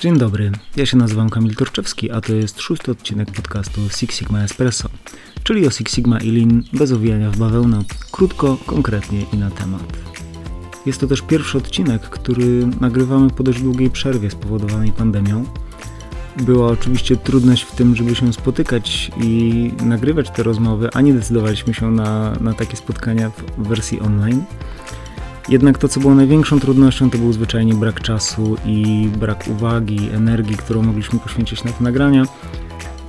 [0.00, 4.42] Dzień dobry, ja się nazywam Kamil Torczewski, a to jest szósty odcinek podcastu Six Sigma
[4.42, 4.88] Espresso,
[5.42, 9.82] czyli o Six Sigma i Lean bez owijania w bawełnę, krótko, konkretnie i na temat.
[10.86, 15.44] Jest to też pierwszy odcinek, który nagrywamy po dość długiej przerwie spowodowanej pandemią.
[16.36, 21.74] Była oczywiście trudność w tym, żeby się spotykać i nagrywać te rozmowy, a nie decydowaliśmy
[21.74, 24.44] się na, na takie spotkania w wersji online.
[25.48, 30.56] Jednak to, co było największą trudnością, to był zwyczajnie brak czasu i brak uwagi, energii,
[30.56, 32.24] którą mogliśmy poświęcić na te nagrania.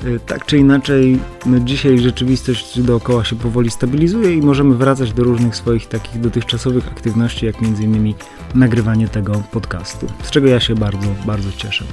[0.04, 5.24] Y, tak czy inaczej, no dzisiaj rzeczywistość dookoła się powoli stabilizuje i możemy wracać do
[5.24, 8.14] różnych swoich takich dotychczasowych aktywności, jak m.in.
[8.56, 11.86] nagrywanie tego podcastu, z czego ja się bardzo, bardzo cieszę.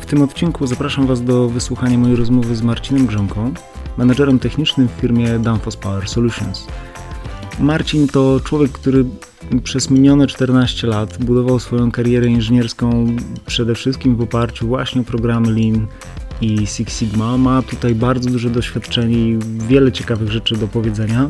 [0.00, 3.52] W tym odcinku zapraszam Was do wysłuchania mojej rozmowy z Marcinem Grzonką,
[3.96, 6.66] menedżerem technicznym w firmie Danfoss Power Solutions.
[7.60, 9.04] Marcin to człowiek, który
[9.64, 15.52] przez minione 14 lat budował swoją karierę inżynierską przede wszystkim w oparciu właśnie o programy
[15.52, 15.86] Lean
[16.40, 17.38] i Six Sigma.
[17.38, 19.38] Ma tutaj bardzo duże doświadczenie i
[19.68, 21.26] wiele ciekawych rzeczy do powiedzenia.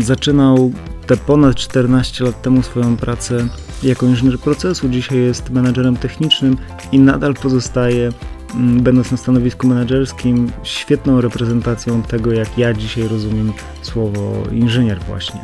[0.00, 0.72] Zaczynał
[1.06, 3.48] te ponad 14 lat temu swoją pracę
[3.82, 6.56] jako inżynier procesu, dzisiaj jest menadżerem technicznym
[6.92, 8.12] i nadal pozostaje,
[8.56, 15.40] będąc na stanowisku menedżerskim, świetną reprezentacją tego, jak ja dzisiaj rozumiem słowo inżynier właśnie.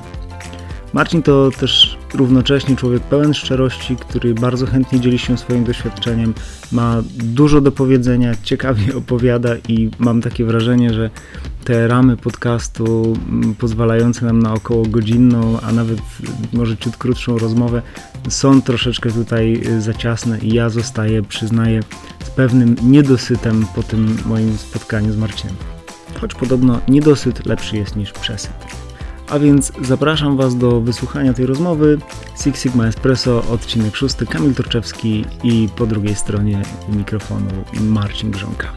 [0.93, 6.35] Marcin to też równocześnie człowiek pełen szczerości, który bardzo chętnie dzieli się swoim doświadczeniem,
[6.73, 11.11] ma dużo do powiedzenia, ciekawie opowiada i mam takie wrażenie, że
[11.65, 15.99] te ramy podcastu mm, pozwalające nam na około godzinną, a nawet
[16.53, 17.83] może ciut krótszą rozmowę
[18.29, 21.81] są troszeczkę tutaj y, za ciasne i ja zostaję, przyznaję,
[22.25, 25.57] z pewnym niedosytem po tym moim spotkaniu z Marcinem.
[26.21, 28.53] Choć podobno niedosyt lepszy jest niż przesyt.
[29.29, 31.99] A więc zapraszam Was do wysłuchania tej rozmowy.
[32.43, 38.73] Six Sigma Espresso, odcinek szósty, Kamil Torczewski i po drugiej stronie mikrofonu Marcin Grząka.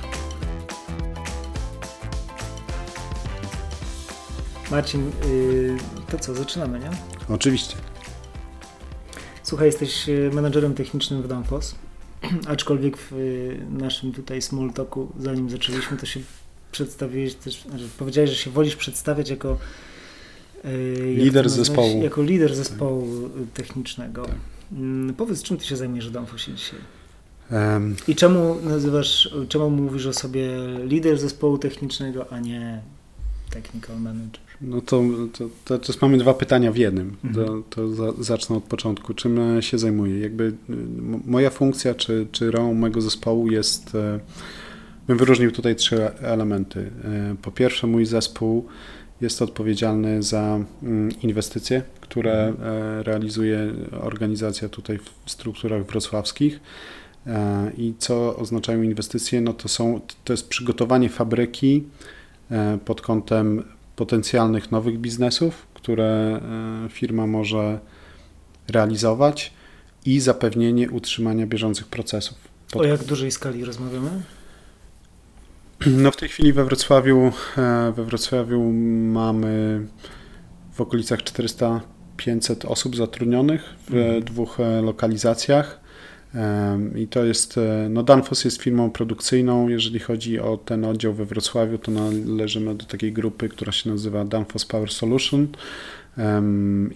[4.72, 5.78] Marcin, yy,
[6.12, 6.90] to co, zaczynamy, nie?
[7.30, 7.76] Oczywiście.
[9.44, 11.76] Słuchaj, jesteś y, menadżerem technicznym w Danfoss,
[12.48, 16.20] aczkolwiek w y, naszym tutaj small talku, zanim zaczęliśmy, to się
[16.72, 19.58] przedstawiłeś też, znaczy powiedziałeś, że się wolisz przedstawiać jako
[21.16, 22.04] lider zespołu.
[22.04, 23.66] Jako lider zespołu tak.
[23.66, 24.26] technicznego.
[24.26, 24.36] Tak.
[24.72, 26.80] Mm, powiedz, czym ty się zajmujesz w Danfossie dzisiaj?
[27.52, 30.48] Um, I czemu nazywasz, czemu mówisz o sobie
[30.84, 32.82] lider zespołu technicznego, a nie
[33.50, 34.45] technical manager?
[34.62, 35.04] No to,
[35.66, 37.16] to, to, mamy dwa pytania w jednym.
[37.24, 37.46] Mhm.
[37.46, 39.14] To, to za, zacznę od początku.
[39.14, 40.20] Czym się zajmuję?
[40.20, 40.54] Jakby
[41.26, 44.20] moja funkcja, czy, czy rolą mojego zespołu jest, e,
[45.08, 46.92] bym wyróżnił tutaj trzy elementy.
[47.04, 48.66] E, po pierwsze mój zespół
[49.22, 52.70] jest odpowiedzialny za mm, inwestycje, które mhm.
[52.70, 56.60] e, realizuje organizacja tutaj w strukturach wrocławskich.
[57.78, 59.42] I co oznaczają inwestycje?
[59.42, 61.84] No to, są, to jest przygotowanie fabryki
[62.86, 63.64] pod kątem
[63.96, 66.42] potencjalnych nowych biznesów, które
[66.90, 67.80] firma może
[68.68, 69.54] realizować
[70.06, 72.38] i zapewnienie utrzymania bieżących procesów.
[72.72, 72.82] Pod...
[72.82, 74.10] O jak dużej skali rozmawiamy?
[75.88, 78.62] No w tej chwili we Wrocławiu, e, we Wrocławiu
[79.14, 79.82] mamy
[80.74, 81.80] w okolicach 400-500
[82.68, 84.24] osób zatrudnionych w mhm.
[84.24, 85.85] dwóch e, lokalizacjach.
[86.96, 91.26] I to jest, e, no Danfoss jest firmą produkcyjną, jeżeli chodzi o ten oddział we
[91.26, 95.48] Wrocławiu, to należymy do takiej grupy, która się nazywa Danfoss Power Solution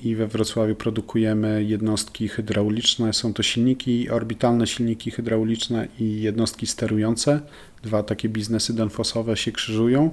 [0.03, 3.13] i we Wrocławiu produkujemy jednostki hydrauliczne.
[3.13, 7.39] Są to silniki, orbitalne silniki hydrauliczne i jednostki sterujące.
[7.83, 10.09] Dwa takie biznesy danfosowe się krzyżują.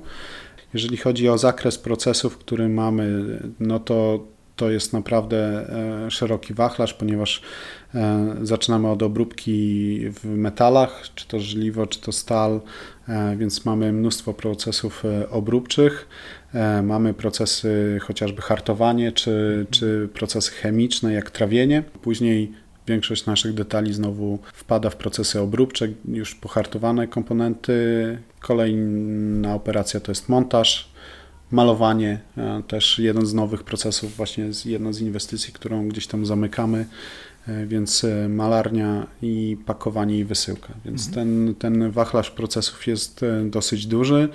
[0.74, 3.24] Jeżeli chodzi o zakres procesów, który mamy,
[3.60, 4.26] no to
[4.56, 5.36] to jest naprawdę
[6.06, 7.42] e, szeroki wachlarz, ponieważ
[7.94, 12.60] e, zaczynamy od obróbki w metalach, czy to żeliwo, czy to stal,
[13.08, 16.08] e, więc mamy mnóstwo procesów obróbczych.
[16.82, 21.82] Mamy procesy chociażby hartowanie, czy, czy procesy chemiczne, jak trawienie.
[22.02, 22.52] Później
[22.86, 28.18] większość naszych detali znowu wpada w procesy obróbcze, już pohartowane komponenty.
[28.40, 30.95] Kolejna operacja to jest montaż,
[31.50, 36.86] malowanie, e, też jeden z nowych procesów, właśnie jedna z inwestycji, którą gdzieś tam zamykamy,
[37.48, 40.74] e, więc e, malarnia i pakowanie i wysyłka.
[40.84, 41.26] Więc mhm.
[41.26, 44.28] ten, ten wachlarz procesów jest dosyć duży.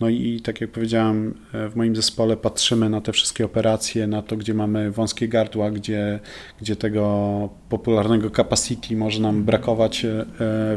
[0.00, 4.36] No i tak jak powiedziałem, w moim zespole patrzymy na te wszystkie operacje, na to,
[4.36, 6.20] gdzie mamy wąskie gardła, gdzie,
[6.60, 10.06] gdzie tego popularnego capacity może nam brakować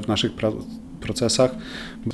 [0.02, 0.32] w naszych
[1.06, 1.56] procesach.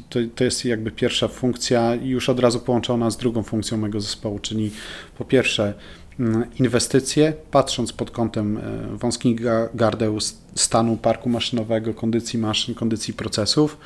[0.10, 4.02] To, to jest jakby pierwsza funkcja i już od razu połączona z drugą funkcją mojego
[4.02, 4.72] zespołu, czyli
[5.18, 5.74] po pierwsze
[6.20, 8.62] mm, inwestycje, patrząc pod kątem e,
[8.98, 9.42] wąskich
[9.74, 10.18] gardeł
[10.56, 13.78] stanu parku maszynowego, kondycji maszyn, kondycji procesów.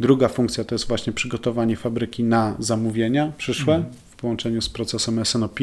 [0.00, 5.60] Druga funkcja to jest właśnie przygotowanie fabryki na zamówienia przyszłe, mhm połączeniu z procesem SNOP.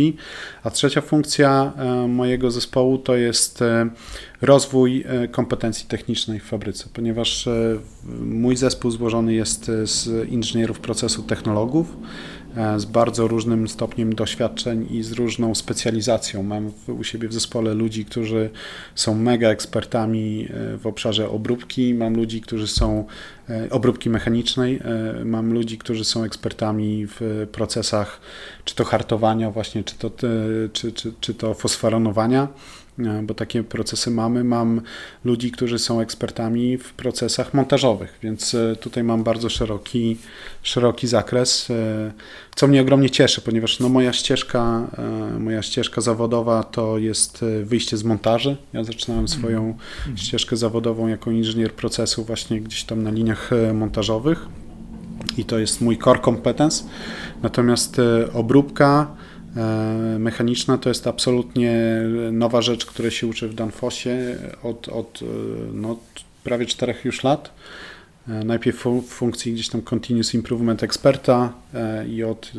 [0.63, 3.89] A trzecia funkcja e, mojego zespołu to jest e,
[4.42, 7.50] rozwój e, kompetencji technicznej w fabryce, ponieważ
[8.21, 11.98] mój zespół złożony jest z inżynierów procesu technologów,
[12.77, 16.44] z bardzo różnym stopniem doświadczeń i z różną specjalizacją.
[16.44, 18.50] Mam u siebie w zespole ludzi, którzy
[18.95, 23.06] są mega ekspertami w obszarze obróbki, mam ludzi, którzy są
[23.69, 24.80] obróbki mechanicznej,
[25.25, 28.21] mam ludzi, którzy są ekspertami w procesach
[28.65, 30.12] czy to hartowania właśnie, czy to,
[30.74, 32.47] czy, czy, czy to fosforonowania, e,
[33.24, 34.44] bo takie procesy mamy.
[34.44, 34.82] Mam
[35.26, 40.18] ludzi, którzy są ekspertami w procesach montażowych, więc e, tutaj mam bardzo szeroki,
[40.64, 42.12] szeroki zakres, e,
[42.56, 44.88] co mnie ogromnie cieszy, ponieważ no moja ścieżka,
[45.40, 48.58] moja ścieżka zawodowa to jest wyjście z montaży.
[48.74, 49.62] Ja zaczynałem swoją
[50.06, 50.18] mm.
[50.18, 54.46] ścieżkę zawodową jako inżynier procesu właśnie gdzieś tam na liniach montażowych
[55.38, 56.84] i to jest mój core competence.
[57.44, 59.20] Natomiast e, obróbka e,
[60.19, 62.01] mechaniczna to jest absolutnie
[62.31, 65.25] nowa rzecz, której się uczy w Danfosie od, od e,
[65.74, 66.00] no,
[66.44, 67.53] prawie czterech już lat.
[68.27, 71.53] Najpierw w funkcji gdzieś tam continuous improvement eksperta
[72.09, 72.51] i od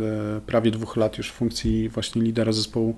[0.47, 2.97] prawie dwóch lat już w funkcji właśnie lidera zespołu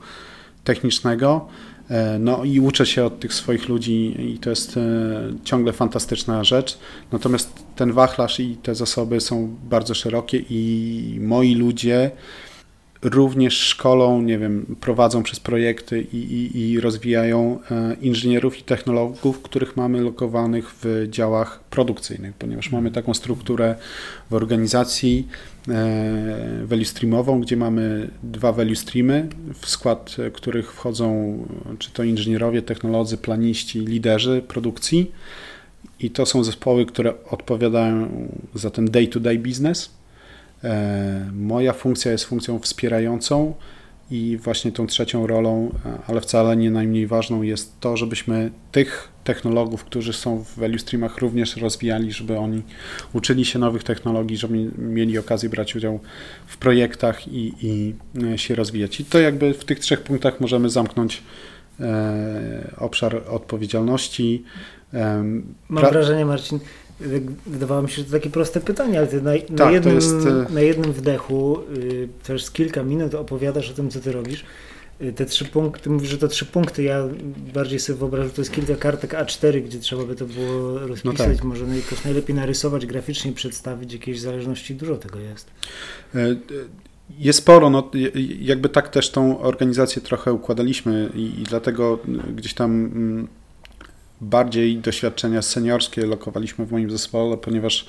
[0.65, 1.49] technicznego.
[1.91, 4.81] E, no i uczę się od tych swoich ludzi i to jest e,
[5.45, 6.79] ciągle fantastyczna rzecz.
[7.13, 12.11] Natomiast ten wachlarz i te zasoby są bardzo szerokie i moi ludzie
[13.05, 19.43] również szkolą, nie wiem, prowadzą przez projekty i, i, i, rozwijają e, inżynierów i technologów,
[19.43, 23.75] których mamy lokowanych w działach produkcyjnych, ponieważ mamy taką strukturę
[24.31, 25.29] w organizacji
[25.69, 31.39] e, value streamową, gdzie mamy dwa value streamy, w skład których wchodzą
[31.79, 35.13] czy to inżynierowie, technolodzy, planiści, liderzy produkcji.
[36.01, 39.91] I to są zespoły, które odpowiadają za ten day-to-day -day business,
[41.33, 43.55] moja funkcja jest funkcją wspierającą
[44.11, 49.09] i właśnie tą trzecią rolą, e, ale wcale nie najmniej ważną jest to, żebyśmy tych
[49.25, 52.63] technologów, którzy są w value streamach również rozwijali, żeby oni
[53.13, 56.01] uczyli się nowych technologii, żeby mieli okazję brać udział
[56.47, 57.95] w projektach i, i
[58.33, 59.01] e, się rozwijać.
[59.01, 61.23] I to jakby w tych trzech punktach możemy zamknąć
[62.79, 64.45] obszar odpowiedzialności.
[65.69, 66.61] Mam wrażenie, Marcin,
[67.47, 70.27] Wydawało mi się, że to takie proste pytanie, ale ty na, tak, na, jednym, jest...
[70.27, 74.45] E, na jednym wdechu y, też z kilka minut opowiadasz o tym, co ty robisz.
[75.03, 77.09] Y, te trzy punkty, mówisz, że to trzy punkty, ja
[77.55, 81.29] bardziej sobie wyobrażam, że to jest kilka kartek A4, gdzie trzeba by to było rozpisać,
[81.29, 81.45] no tak.
[81.45, 85.51] może jakoś najlepiej narysować, graficznie przedstawić, jakieś zależności, dużo tego jest.
[86.15, 86.37] E, e,
[87.19, 87.91] jest sporo, no,
[88.41, 91.99] jakby tak też tą organizację trochę układaliśmy i, i dlatego
[92.37, 93.29] gdzieś tam mm,
[94.21, 97.87] bardziej doświadczenia seniorskie lokowaliśmy w moim zespole, ponieważ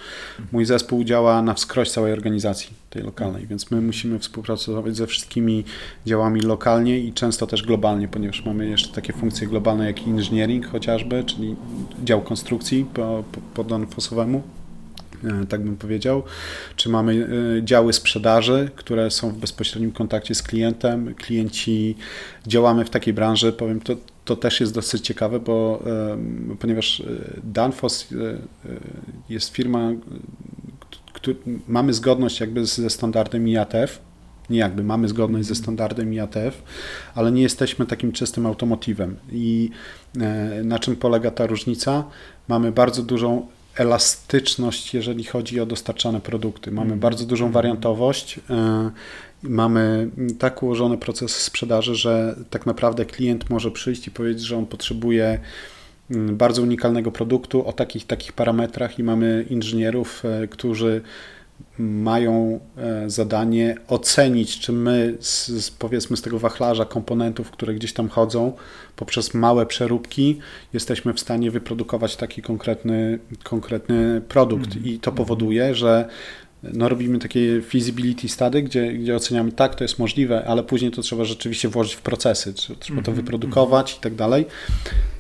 [0.51, 5.63] mój zespół działa na wskroś całej organizacji tej lokalnej, więc my musimy współpracować ze wszystkimi
[6.06, 11.24] działami lokalnie i często też globalnie, ponieważ mamy jeszcze takie funkcje globalne jak engineering chociażby,
[11.24, 11.56] czyli
[12.04, 14.44] dział konstrukcji po, po, po Danfosowemu
[15.24, 16.24] e, tak bym powiedział,
[16.75, 17.27] czy mamy
[17.60, 21.16] e, działy sprzedaży, które są w bezpośrednim kontakcie z klientem.
[21.16, 21.95] Klienci
[22.48, 23.95] działamy w takiej branży, powiem to
[24.25, 25.83] to też jest dosyć ciekawe, bo
[26.60, 27.04] ponieważ e,
[27.44, 28.38] Danfoss e, e,
[29.30, 29.91] jest firma,
[31.13, 31.36] który,
[31.67, 34.01] mamy zgodność jakby ze standardem IATF,
[34.50, 36.63] nie jakby, mamy zgodność ze standardem IATF,
[37.15, 39.15] ale nie jesteśmy takim czystym automotivem.
[39.32, 39.70] I
[40.63, 42.03] na czym polega ta różnica?
[42.48, 46.72] Mamy bardzo dużą elastyczność, jeżeli chodzi o dostarczane produkty.
[46.72, 47.00] Mamy mhm.
[47.00, 48.39] bardzo dużą wariantowość
[49.50, 50.10] mamy
[50.40, 55.40] tak ułożony proces sprzedaży, że tak naprawdę klient może przyjść i powiedzieć, że on potrzebuje
[56.12, 61.02] mm, bardzo unikalnego produktu o takich takich parametrach i mamy inżynierów, e, którzy
[61.80, 68.10] mają e, zadanie ocenić, czy my z, powiedzmy z tego wachlarza komponentów, które gdzieś tam
[68.10, 68.54] chodzą,
[68.96, 70.40] poprzez małe przeróbki
[70.74, 74.86] jesteśmy w stanie wyprodukować taki konkretny, konkretny produkt mm.
[74.86, 76.10] i to powoduje, że
[76.74, 81.01] no robimy takie feasibility study, gdzie, gdzie oceniamy tak, to jest możliwe, ale później to
[81.01, 84.45] trzeba rzeczywiście włożyć w procesy, trzeba to mhm, wyprodukować i tak dalej.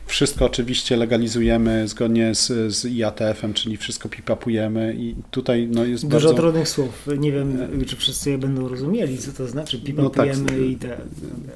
[0.07, 6.27] Wszystko oczywiście legalizujemy zgodnie z, z IATF-em, czyli wszystko pipapujemy i tutaj no, jest Dużo
[6.27, 6.41] bardzo...
[6.41, 7.07] trudnych słów.
[7.17, 10.97] Nie wiem, czy wszyscy je będą rozumieli, co to znaczy pipapujemy no tak, i te...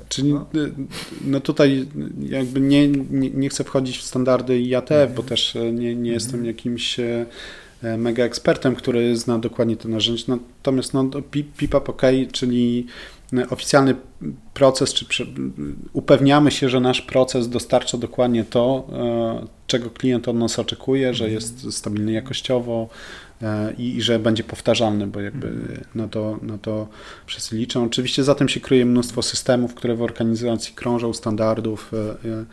[0.09, 0.45] Czyli no.
[1.25, 1.87] no tutaj
[2.29, 5.13] jakby nie, nie, nie, chcę wchodzić w standardy IATF, mhm.
[5.13, 6.05] bo też nie, nie mhm.
[6.05, 6.97] jestem jakimś
[7.97, 10.23] mega ekspertem, który zna dokładnie to narzędzie.
[10.27, 11.09] Natomiast no,
[11.57, 12.85] PIPAP OK, czyli
[13.49, 13.95] oficjalny
[14.53, 15.25] proces, czy
[15.93, 18.87] upewniamy się, że nasz proces dostarcza dokładnie to,
[19.67, 23.28] czego klient od nas oczekuje, że jest stabilny jakościowo, E,
[23.77, 25.51] i, i, że będzie powtarzalny, bo jakby
[25.95, 26.87] na to, na to
[27.25, 27.85] wszyscy liczą.
[27.85, 32.45] Oczywiście za tym się kryje mnóstwo systemów, które w organizacji krążą, standardów e, e,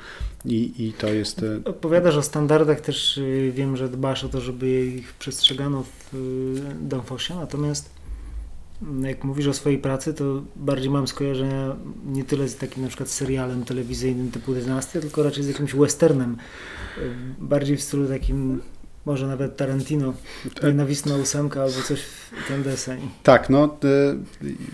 [0.44, 1.44] i, i to jest...
[1.64, 7.90] Opowiadasz o standardach, też wiem, że dbasz o to, żeby ich przestrzegano w Danfosie, natomiast
[8.82, 11.76] mm, jak mówisz o swojej pracy, to bardziej mam skojarzenia
[12.06, 16.36] nie tyle z takim na przykład serialem telewizyjnym typu Dynastia, tylko raczej z jakimś westernem,
[17.38, 18.60] bardziej w stylu takim
[19.06, 20.14] może nawet Tarantino,
[20.54, 20.64] tak.
[20.64, 23.00] nienawistna ósemka albo coś w ten deseń.
[23.22, 23.78] Tak, no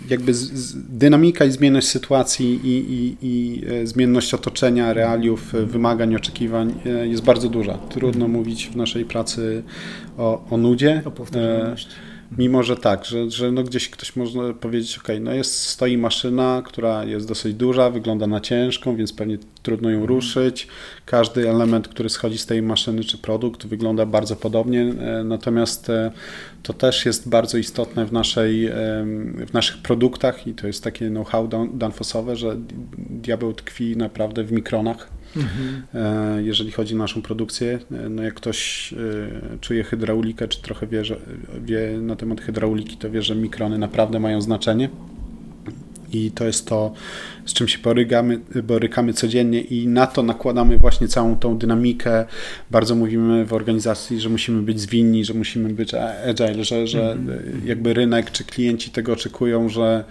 [0.09, 0.31] jakby
[0.75, 7.07] dynamika i zmienność sytuacji i, i, i e, zmienność otoczenia, realiów, e, wymagań, oczekiwań e,
[7.07, 7.77] jest bardzo duża.
[7.77, 9.63] Trudno mówić w naszej pracy
[10.17, 11.01] o, o nudzie.
[11.05, 12.12] O powtarzalności.
[12.37, 16.61] Mimo, że tak, że, że no gdzieś ktoś może powiedzieć, ok, no jest, stoi maszyna,
[16.65, 20.67] która jest dosyć duża, wygląda na ciężką, więc pewnie trudno ją ruszyć.
[21.05, 26.11] Każdy element, który schodzi z tej maszyny czy produkt wygląda bardzo podobnie, e, natomiast e,
[26.63, 28.69] to też jest bardzo istotne w, naszej,
[29.47, 32.57] w naszych produktach i to jest takie know-how danfosowe, że
[32.97, 36.45] diabeł tkwi naprawdę w mikronach Mhm.
[36.45, 41.05] Jeżeli chodzi o naszą produkcję, e, no jak ktoś e, czuje hydraulikę, czy trochę wie,
[41.05, 41.15] że,
[41.65, 44.89] wie na temat hydrauliki, to wie, że mikrony naprawdę mają znaczenie.
[46.13, 46.93] I to jest to,
[47.45, 52.25] z czym się borykamy, borykamy codziennie, i na to nakładamy właśnie całą tą dynamikę.
[52.71, 55.93] Bardzo mówimy w organizacji, że musimy być zwinni, że musimy być
[56.29, 57.61] agile, że, że mhm.
[57.65, 60.03] jakby rynek czy klienci tego oczekują, że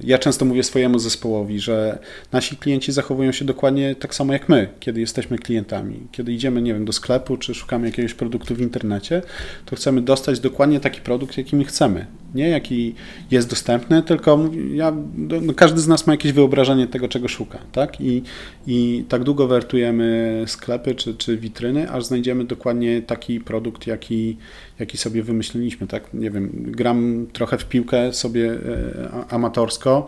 [0.00, 1.98] ja często mówię swojemu zespołowi, że
[2.32, 6.00] nasi klienci zachowują się dokładnie tak samo jak my, kiedy jesteśmy klientami.
[6.12, 9.22] Kiedy idziemy, nie wiem, do sklepu czy szukamy jakiegoś produktu w internecie,
[9.66, 12.06] to chcemy dostać dokładnie taki produkt, jaki my chcemy.
[12.34, 12.94] Nie jaki
[13.30, 17.58] jest dostępny, tylko ja, no, każdy z nas ma jakieś wyobrażenie tego, czego szuka.
[17.72, 18.00] Tak?
[18.00, 18.22] I,
[18.66, 24.36] i tak długo wertujemy sklepy czy, czy witryny, aż znajdziemy dokładnie taki produkt, jaki,
[24.80, 25.86] jaki sobie wymyśliliśmy.
[25.86, 26.14] Tak?
[26.14, 30.06] Nie wiem, gram trochę w piłkę sobie e, amatorsko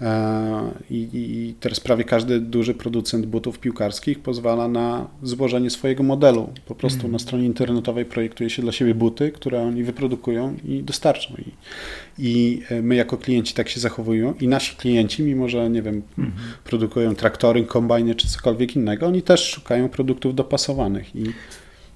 [0.00, 6.52] e, i, i teraz prawie każdy duży producent butów piłkarskich pozwala na złożenie swojego modelu.
[6.66, 7.12] Po prostu mm.
[7.12, 11.34] na stronie internetowej projektuje się dla siebie buty, które oni wyprodukują i dostarczą.
[11.34, 11.52] I,
[12.18, 16.02] i e, my jako klienci tak się zachowują i nasi klienci, mimo że, nie wiem,
[16.18, 16.32] mm.
[16.64, 21.24] produkują traktory, kombajny czy cokolwiek innego, oni też szukają produktów dopasowanych i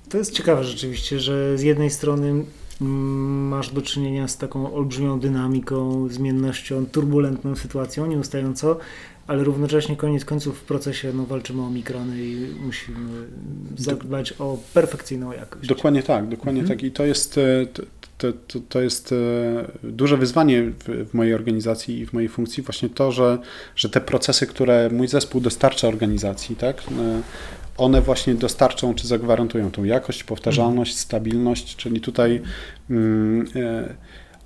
[0.09, 2.45] to jest ciekawe rzeczywiście, że z jednej strony
[2.81, 8.79] masz do czynienia z taką olbrzymią dynamiką, zmiennością, turbulentną sytuacją, nieustająco,
[9.27, 13.27] ale równocześnie koniec końców w procesie no, walczymy o mikrony i musimy
[13.77, 15.69] zadbać o perfekcyjną jakość.
[15.69, 16.79] Dokładnie tak, dokładnie mhm.
[16.79, 17.67] tak i to jest, e,
[18.19, 22.63] to, to, to jest e, duże wyzwanie w, w, mojej organizacji i w mojej funkcji
[22.63, 23.39] właśnie to, że,
[23.77, 27.23] że te procesy, które mój zespół dostarcza organizacji, tak, e,
[27.77, 31.03] one właśnie dostarczą czy zagwarantują tą jakość, powtarzalność, mhm.
[31.03, 32.43] stabilność, czyli tutaj
[32.91, 33.95] mm, e,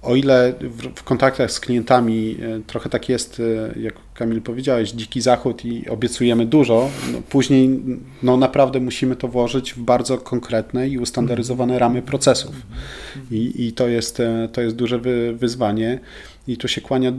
[0.03, 0.55] o ile
[0.97, 3.43] w, kontaktach z klientami e, trochę tak jest,
[3.77, 7.81] e, jak Kamil powiedziałeś, dziki zachód i obiecujemy dużo, no później
[8.23, 12.55] no naprawdę musimy to włożyć w bardzo konkretne i ustandaryzowane ramy procesów.
[13.31, 14.23] I, i to, jest,
[14.53, 16.01] to jest duże wy, wyzwanie.
[16.50, 17.14] I tu się kłania e,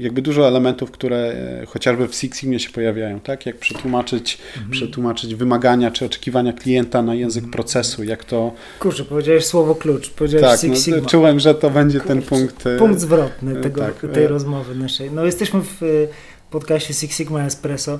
[0.00, 1.16] jakby dużo elementów, które
[1.62, 3.46] e, chociażby w Six Sigma się pojawiają, tak?
[3.46, 4.70] Jak przetłumaczyć, mhm.
[4.70, 7.52] przetłumaczyć wymagania czy oczekiwania klienta na język mhm.
[7.52, 8.52] procesu, jak to...
[8.78, 11.08] Kurczę, powiedziałeś słowo klucz, powiedziałeś tak, Six no, Sigma.
[11.08, 12.66] czułem, że to będzie Kurczę, ten punkt...
[12.66, 15.10] E, punkt zwrotny tego, tak, tej rozmowy naszej.
[15.10, 16.08] No jesteśmy w
[16.50, 17.98] podcaście Six Sigma Espresso.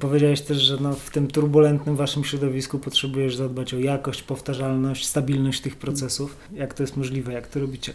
[0.00, 5.60] Powiedziałeś też, że no, w tym turbulentnym waszym środowisku potrzebujesz zadbać o jakość, powtarzalność, stabilność
[5.60, 6.36] tych procesów.
[6.52, 7.32] Jak to jest możliwe?
[7.32, 7.92] Jak to robicie?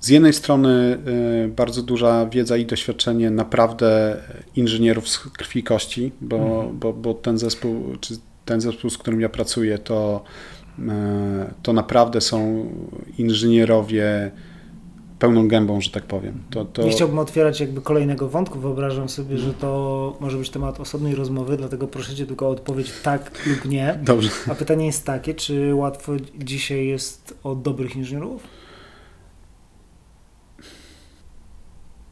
[0.00, 0.98] Z jednej strony
[1.44, 4.16] y, bardzo duża wiedza i doświadczenie naprawdę
[4.56, 6.78] inżynierów z krwi i kości, bo, mhm.
[6.78, 10.24] bo, bo ten zespół, czy ten zespół, z którym ja pracuję, to,
[10.78, 10.82] y,
[11.62, 12.66] to naprawdę są
[13.18, 14.30] inżynierowie
[15.18, 16.42] pełną gębą, że tak powiem.
[16.50, 16.82] To, to...
[16.82, 21.56] Nie chciałbym otwierać jakby kolejnego wątku, wyobrażam sobie, że to może być temat osobnej rozmowy,
[21.56, 23.98] dlatego proszę Cię tylko o odpowiedź tak lub nie.
[24.02, 24.30] Dobrze.
[24.50, 28.42] A pytanie jest takie, czy łatwo dzisiaj jest o dobrych inżynierów?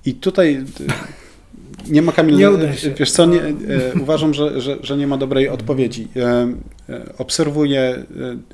[0.06, 0.64] I tutaj e,
[1.90, 2.49] nie ma Kamil, nie
[2.99, 3.52] wiesz co, nie, e,
[4.02, 6.08] uważam, że, że, że, nie ma dobrej odpowiedzi.
[6.16, 6.49] E,
[7.18, 8.04] obserwuję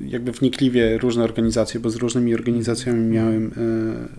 [0.01, 3.51] jakby wnikliwie różne organizacje, bo z różnymi organizacjami miałem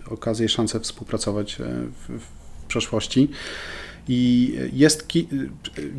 [0.09, 3.29] okazję, szansę współpracować w, w przeszłości.
[4.07, 5.07] I jest,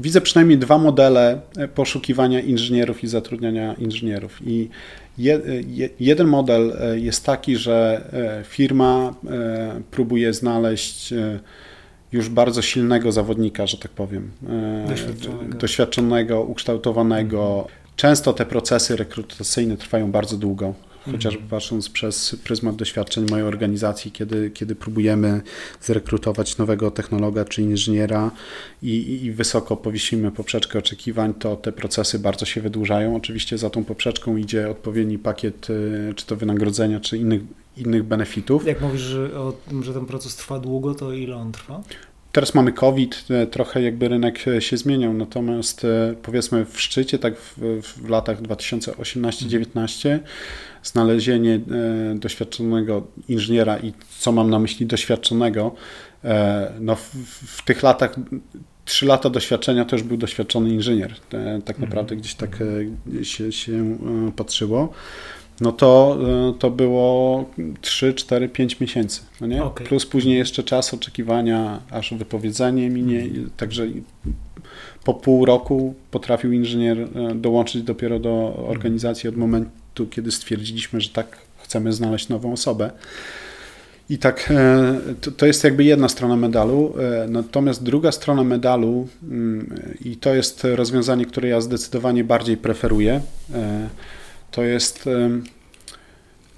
[0.00, 1.40] widzę przynajmniej dwa modele
[1.74, 4.38] poszukiwania inżynierów i zatrudniania inżynierów.
[4.46, 4.68] I
[6.00, 8.04] jeden model jest taki, że
[8.44, 9.14] firma
[9.90, 11.14] próbuje znaleźć
[12.12, 14.30] już bardzo silnego zawodnika, że tak powiem,
[14.88, 17.58] doświadczonego, doświadczonego ukształtowanego.
[17.62, 17.84] Mhm.
[17.96, 20.74] Często te procesy rekrutacyjne trwają bardzo długo
[21.12, 25.40] chociażby patrząc przez pryzmat doświadczeń mojej organizacji, kiedy, kiedy próbujemy
[25.80, 28.30] zrekrutować nowego technologa czy inżyniera
[28.82, 33.16] i, i wysoko powiesimy poprzeczkę oczekiwań, to te procesy bardzo się wydłużają.
[33.16, 37.42] Oczywiście za tą poprzeczką idzie odpowiedni pakiet, y, czy to wynagrodzenia, czy innych,
[37.76, 38.66] innych benefitów.
[38.66, 41.82] Jak mówisz, że, o, że ten proces trwa długo, to ile on trwa?
[42.34, 47.18] Teraz mamy COVID, e, trochę jakby rynek e, się zmieniał, natomiast e, powiedzmy w szczycie,
[47.18, 50.18] tak w, w latach 2018-19,
[50.84, 51.60] znalezienie
[52.14, 55.74] doświadczonego inżyniera i co mam na myśli doświadczonego,
[56.80, 57.14] no w,
[57.46, 58.16] w tych latach
[58.84, 61.14] trzy lata doświadczenia to już był doświadczony inżynier.
[61.64, 62.58] Tak naprawdę gdzieś tak
[63.22, 63.98] się, się
[64.36, 64.92] patrzyło
[65.60, 66.18] no to,
[66.50, 67.44] e, to było
[67.80, 69.20] 3, 4, 5 miesięcy.
[69.40, 69.64] No nie?
[69.64, 69.86] Okay.
[69.86, 73.22] Plus później jeszcze czas oczekiwania, aż wypowiedzenie minie.
[73.22, 73.50] Mhm.
[73.56, 73.86] Także
[75.04, 79.70] po pół roku potrafił inżynier e, dołączyć dopiero do organizacji od momentu,
[80.06, 82.90] kiedy stwierdziliśmy, że tak chcemy znaleźć nową osobę.
[84.10, 86.94] I tak e, to, to, jest jakby jedna strona medalu,
[87.28, 89.74] natomiast druga strona medalu, mm,
[90.04, 93.20] i to jest rozwiązanie, które ja zdecydowanie bardziej preferuję,
[94.50, 95.04] to jest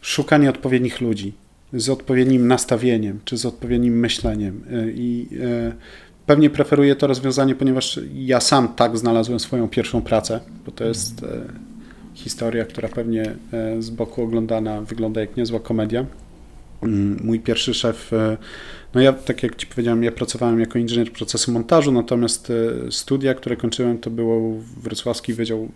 [0.01, 1.33] szukanie odpowiednich ludzi
[1.73, 4.65] z odpowiednim nastawieniem czy z odpowiednim myśleniem.
[4.71, 5.73] E, I e,
[6.27, 11.23] pewnie preferuję to rozwiązanie, ponieważ ja sam tak znalazłem swoją pierwszą pracę, bo to jest
[11.23, 11.27] e,
[12.17, 13.35] historia, która pewnie
[13.79, 16.07] z boku oglądana wygląda jak niezła komedia.
[16.83, 18.11] Mm, mój pierwszy szef,
[18.95, 22.53] no ja, tak jak Ci powiedziałem, ja pracowałem jako inżynier procesu montażu, natomiast
[22.91, 25.69] studia, które kończyłem, to było Wrocławski Wydział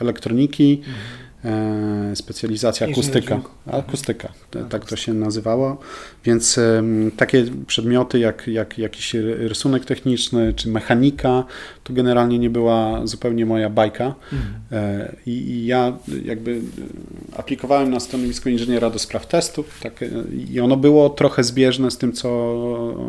[0.00, 0.82] Elektroniki.
[0.86, 3.40] Mhm E, specjalizacja akustyka.
[3.66, 4.32] Akustyka,
[4.70, 5.78] tak to się nazywało.
[6.24, 6.60] Więc
[7.16, 11.44] takie przedmioty jak, jak jakiś rysunek techniczny czy mechanika,
[11.84, 14.14] to generalnie nie była zupełnie moja bajka.
[14.32, 14.54] Mhm.
[14.72, 15.92] E, I, I, ja
[16.24, 16.60] jakby
[17.36, 20.04] aplikowałem na stanowisko inżyniera do spraw testu tak,
[20.52, 22.28] i ono było trochę zbieżne z tym, co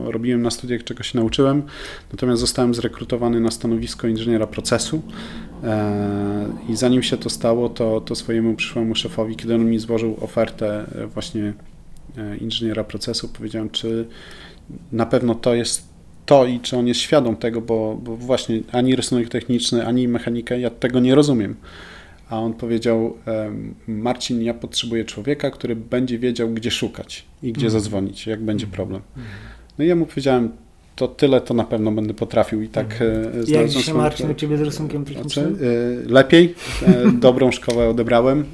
[0.05, 1.63] robiłem na studiach, czego się nauczyłem.
[2.11, 5.01] Natomiast zostałem zrekrutowany na stanowisko inżyniera procesu
[5.63, 10.17] e, i zanim się to stało, to, to swojemu przyszłemu szefowi, kiedy on mi złożył
[10.21, 11.53] ofertę e, właśnie
[12.17, 14.07] e, inżyniera procesu, powiedziałem, czy
[14.91, 15.91] na pewno to jest
[16.25, 20.55] to i czy on jest świadom tego, bo, bo właśnie ani rysunek techniczny, ani mechanika,
[20.55, 21.55] ja tego nie rozumiem.
[22.31, 23.13] A on powiedział:
[23.87, 27.81] Marcin, ja potrzebuję człowieka, który będzie wiedział, gdzie szukać i gdzie mhm.
[27.81, 28.75] zadzwonić, jak będzie mhm.
[28.75, 29.01] problem.
[29.79, 30.51] No i ja mu powiedziałem:
[30.95, 33.43] to tyle to na pewno będę potrafił i tak mhm.
[33.47, 35.57] Jak dzisiaj Marcin u Ciebie z rysunkiem technicznym?
[36.07, 36.55] E, lepiej,
[36.87, 38.45] e, dobrą szkołę odebrałem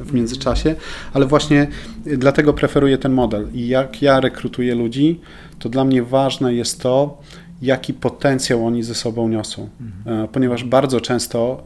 [0.00, 0.74] w międzyczasie,
[1.12, 1.66] ale właśnie
[2.06, 5.20] dlatego preferuję ten model i jak ja rekrutuję ludzi,
[5.58, 7.22] to dla mnie ważne jest to,
[7.62, 9.68] jaki potencjał oni ze sobą niosą.
[9.80, 10.28] Mhm.
[10.28, 11.64] Ponieważ bardzo często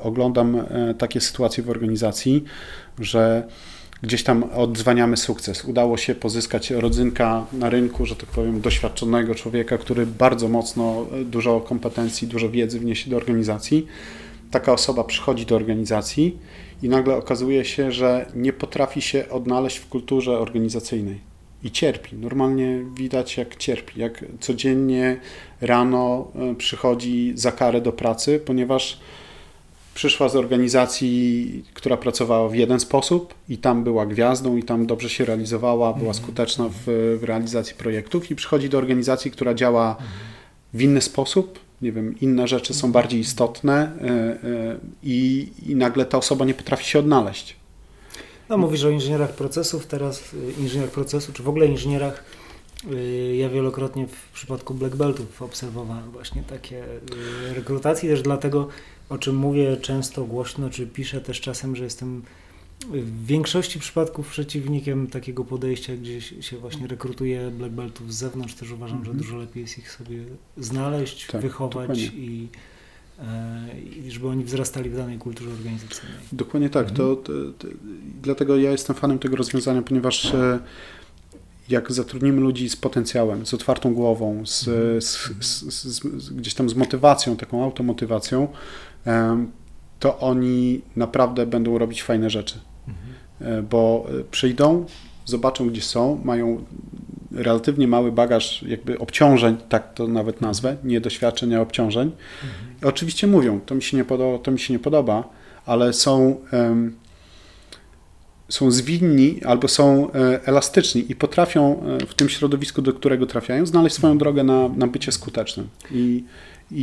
[0.00, 0.62] oglądam
[0.98, 2.44] takie sytuacje w organizacji,
[3.00, 3.48] że
[4.02, 5.64] gdzieś tam odzwaniamy sukces.
[5.64, 11.24] Udało się pozyskać rodzynka na rynku, że tak powiem, doświadczonego człowieka, który bardzo mocno e,
[11.24, 13.86] dużo kompetencji, dużo wiedzy wniesie do organizacji.
[14.50, 16.38] Taka osoba przychodzi do organizacji
[16.82, 21.27] i nagle okazuje się, że nie potrafi się odnaleźć w kulturze organizacyjnej
[21.64, 22.16] i cierpi.
[22.16, 25.20] Normalnie widać, jak cierpi, jak codziennie
[25.60, 29.00] rano e, przychodzi za karę do pracy, ponieważ
[29.94, 35.08] przyszła z organizacji, która pracowała w jeden sposób i tam była gwiazdą i tam dobrze
[35.08, 36.14] się realizowała, była mhm.
[36.14, 39.96] skuteczna w, w realizacji projektów i przychodzi do organizacji, która działa
[40.74, 46.04] w inny sposób, nie wiem, inne rzeczy są bardziej istotne e, e, i, i nagle
[46.04, 47.56] ta osoba nie potrafi się odnaleźć.
[48.48, 52.24] No mówisz o inżynierach procesów, teraz y, inżynier procesu, czy w ogóle inżynierach
[52.92, 58.68] y, ja wielokrotnie w przypadku Black Beltów obserwowałem właśnie takie y, rekrutacje, też dlatego
[59.08, 62.22] o czym mówię często głośno, czy piszę też czasem, że jestem
[62.86, 68.54] w większości przypadków przeciwnikiem takiego podejścia, gdzie się właśnie rekrutuje black beltów z zewnątrz.
[68.54, 69.18] Też uważam, że mhm.
[69.18, 70.24] dużo lepiej jest ich sobie
[70.56, 72.48] znaleźć, tak, wychować i,
[74.06, 76.18] i żeby oni wzrastali w danej kulturze organizacyjnej.
[76.32, 76.90] Dokładnie tak.
[76.90, 77.68] To, to, to,
[78.22, 80.58] dlatego ja jestem fanem tego rozwiązania, ponieważ e,
[81.68, 85.00] jak zatrudnimy ludzi z potencjałem, z otwartą głową, z, mhm.
[85.00, 88.48] z, z, z, gdzieś tam z motywacją, taką automotywacją,
[90.00, 92.60] to oni naprawdę będą robić fajne rzeczy.
[92.88, 93.58] Mhm.
[93.58, 94.86] E, bo e, przyjdą,
[95.24, 96.64] zobaczą, gdzie są, mają
[97.42, 102.10] relatywnie mały bagaż jakby obciążeń, tak to nawet nazwę, nie doświadczeń, a obciążeń.
[102.44, 102.92] Mhm.
[102.92, 106.96] Oczywiście mówią, to mi się nie podoba, to mi się nie podoba ale są, um,
[108.48, 113.66] są zwinni albo są e, elastyczni i potrafią e, w tym środowisku, do którego trafiają,
[113.66, 115.68] znaleźć swoją drogę na, na bycie skutecznym.
[115.90, 116.24] I,
[116.70, 116.82] i,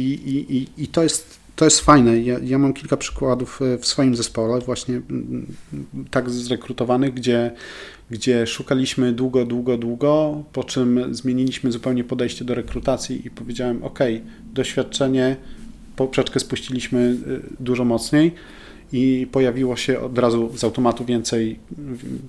[0.49, 2.19] i, i to jest to jest fajne.
[2.19, 5.01] Ja, ja, mam kilka przykładów e, w swoim zespole, właśnie
[6.11, 7.51] tak zrekrutowanych, gdzie,
[8.11, 13.99] gdzie szukaliśmy długo, długo, długo, po czym zmieniliśmy zupełnie podejście do rekrutacji i powiedziałem: OK,
[14.53, 15.35] doświadczenie,
[15.95, 17.17] poprzeczkę spuściliśmy
[17.59, 18.31] dużo mocniej
[18.91, 21.59] i pojawiło się od razu z automatu więcej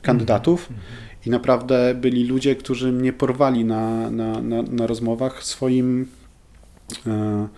[0.02, 0.60] kandydatów.
[0.70, 0.88] Mhm.
[1.26, 6.06] I naprawdę byli ludzie, którzy mnie porwali na, na, na, na rozmowach swoim,
[7.06, 7.48] e,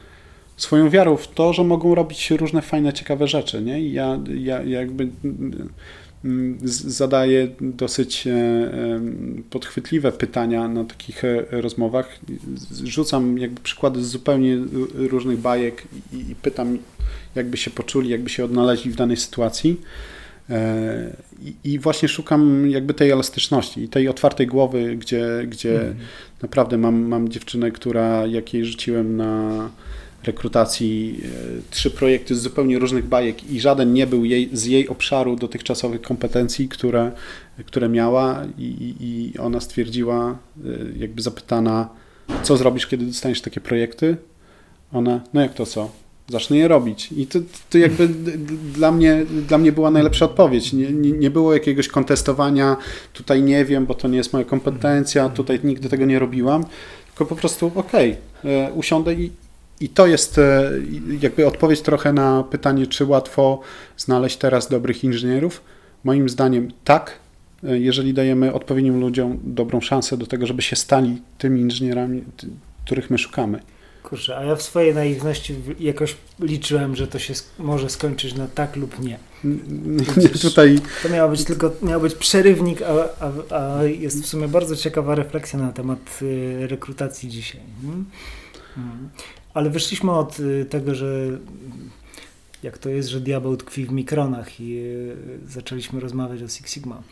[0.59, 3.63] swoją wiarą w to, że mogą robić różne fajne, ciekawe rzeczy.
[3.63, 3.81] Nie?
[3.81, 5.09] I ja, ja, ja jakby
[6.25, 8.71] mm, zadaję dosyć e,
[9.51, 12.19] podchwytliwe pytania na takich e, rozmowach.
[12.85, 14.57] Rzucam jakby przykłady z zupełnie
[14.95, 16.79] różnych bajek i, i pytam
[17.35, 19.81] jakby się poczuli, jakby się odnaleźli w danej sytuacji.
[20.51, 21.17] E,
[21.65, 25.97] I właśnie szukam jakby tej elastyczności i tej otwartej głowy, gdzie, gdzie mm.
[26.43, 29.71] naprawdę mam, mam dziewczynę, która jak jej rzuciłem na
[30.29, 34.89] rekrutacji e, trzy projekty z zupełnie różnych bajek i żaden nie był jej, z jej
[34.89, 37.13] obszaru dotychczasowych kompetencji, które,
[37.67, 41.89] które miała i, i ona stwierdziła, e, jakby zapytana,
[42.43, 44.17] co zrobisz, kiedy dostaniesz takie projekty?
[44.93, 45.91] Ona, no jak to co?
[46.29, 47.13] zacznę je robić.
[47.13, 47.39] I to,
[47.71, 48.09] to jakby
[48.75, 50.73] dla mnie, dla mnie była najlepsza odpowiedź.
[50.73, 52.77] Nie, nie, nie, było jakiegoś kontestowania,
[53.13, 56.65] tutaj nie wiem, bo to nie jest moja kompetencja, tutaj nigdy tego nie robiłam,
[57.07, 59.31] tylko po prostu okej, okay, e, usiądę i,
[59.81, 60.71] i to jest e,
[61.21, 63.61] jakby odpowiedź trochę na pytanie, czy łatwo
[63.97, 65.63] znaleźć teraz dobrych inżynierów.
[66.05, 67.19] Moim zdaniem tak,
[67.65, 72.25] e, jeżeli dajemy odpowiednim ludziom dobrą szansę do tego, żeby się stali tymi inżynierami,
[72.85, 73.61] których my szukamy.
[74.03, 78.77] Kurczę, a ja w swojej naiwności jakoś liczyłem, że to się może skończyć na tak
[78.77, 79.19] lub nie.
[80.17, 80.79] nie tutaj...
[81.03, 85.15] To miał być tylko miał być przerywnik, a, a, a, jest w sumie bardzo ciekawa
[85.15, 87.61] refleksja na temat y, rekrutacji dzisiaj.
[87.83, 88.07] Hmm?
[89.59, 91.39] Ale wyszliśmy od y, tego, że
[92.63, 95.17] jak to jest, że diabeł tkwi w mikronach i y,
[95.49, 97.03] zaczęliśmy rozmawiać o Six Sigma.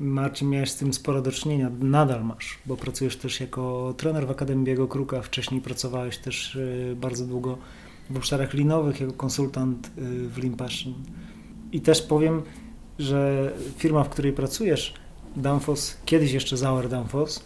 [0.00, 4.30] Marcin, miałeś z tym sporo do czynienia, nadal masz, bo pracujesz też jako trener w
[4.30, 7.58] Akademii Biego Kruka, wcześniej pracowałeś też y, bardzo długo
[8.10, 9.90] w obszarach linowych jako konsultant
[10.28, 10.94] w Lean Passion.
[11.72, 12.42] I też powiem,
[12.98, 14.94] że firma, w której pracujesz,
[15.36, 17.44] Danfoss, kiedyś jeszcze Zauer Danfoss,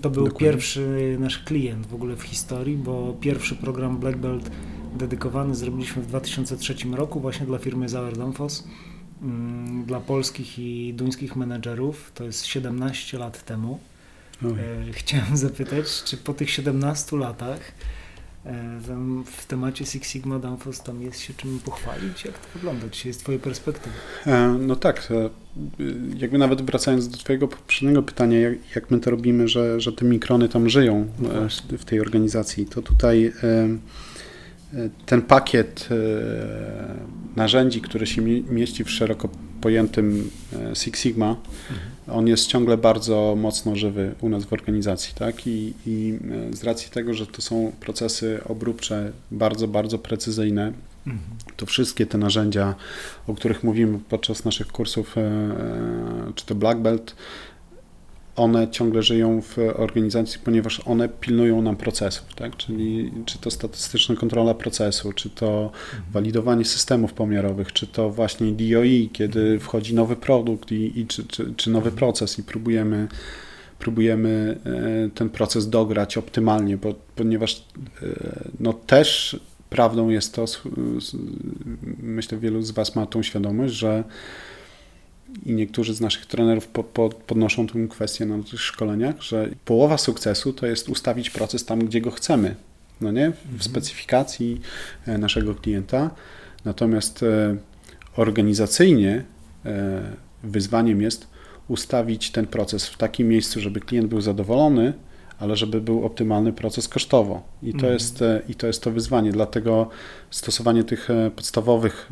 [0.00, 0.48] to był Dokładnie.
[0.48, 4.50] pierwszy nasz klient w ogóle w historii, bo pierwszy program Black Belt
[4.98, 8.64] dedykowany zrobiliśmy w 2003 roku właśnie dla firmy Zauer Danfoss
[9.22, 13.78] Mm, dla polskich i duńskich menedżerów, to jest 17 lat temu.
[14.44, 14.50] Oj.
[14.50, 17.60] E, chciałem zapytać, czy po tych 17 latach
[19.26, 22.24] w temacie Six Sigma Danfoss tam jest się czym pochwalić?
[22.24, 23.94] Jak to wygląda dzisiaj z Twojej perspektywy?
[24.26, 25.08] E, no tak,
[26.16, 30.04] jakby nawet wracając do Twojego poprzedniego pytania, jak, jak my to robimy, że, że te
[30.04, 31.28] mikrony tam żyją no
[31.78, 33.32] w tej organizacji, to tutaj
[35.06, 35.94] ten pakiet e,
[37.36, 39.28] narzędzi, który się mieści w szeroko
[39.60, 41.28] pojętym e, Six Sigma,
[41.70, 42.18] mhm.
[42.18, 45.46] on jest ciągle bardzo mocno żywy u nas w organizacji, tak?
[45.46, 46.18] I, I,
[46.50, 50.72] e, z racji tego, że to są procesy obróbcze bardzo, bardzo precyzyjne,
[51.06, 51.24] mhm.
[51.56, 52.74] to wszystkie te narzędzia,
[53.26, 55.16] o których mówimy podczas naszych kursów,
[56.34, 57.16] czy to Black Belt,
[58.36, 62.56] one ciągle żyją w organizacji, ponieważ one pilnują nam procesów, tak?
[62.56, 65.70] czyli czy to statystyczna kontrola procesu, czy to
[66.12, 71.54] walidowanie systemów pomiarowych, czy to właśnie DOI, kiedy wchodzi nowy produkt i, i czy, czy,
[71.56, 73.08] czy nowy proces i próbujemy
[73.78, 77.64] próbujemy e, ten proces dograć optymalnie, bo, ponieważ
[78.02, 78.06] e,
[78.60, 79.40] no też
[79.70, 80.44] prawdą jest to,
[82.02, 84.04] myślę wielu z Was ma tą świadomość, że
[85.46, 89.98] i niektórzy z naszych trenerów po, po, podnoszą tę kwestię na tych szkoleniach, że połowa
[89.98, 92.54] sukcesu to jest ustawić proces tam, gdzie go chcemy,
[93.00, 93.30] no nie?
[93.30, 93.62] W mhm.
[93.62, 94.60] specyfikacji
[95.06, 96.10] e, naszego klienta.
[96.64, 97.56] Natomiast e,
[98.16, 99.24] organizacyjnie
[99.66, 100.02] e,
[100.42, 101.26] wyzwaniem jest
[101.68, 104.92] ustawić ten proces w takim miejscu, żeby klient był zadowolony,
[105.38, 107.42] ale żeby był optymalny proces kosztowo.
[107.62, 107.92] I to, mhm.
[107.92, 109.32] jest, i to jest to wyzwanie.
[109.32, 109.88] Dlatego
[110.30, 112.10] stosowanie tych podstawowych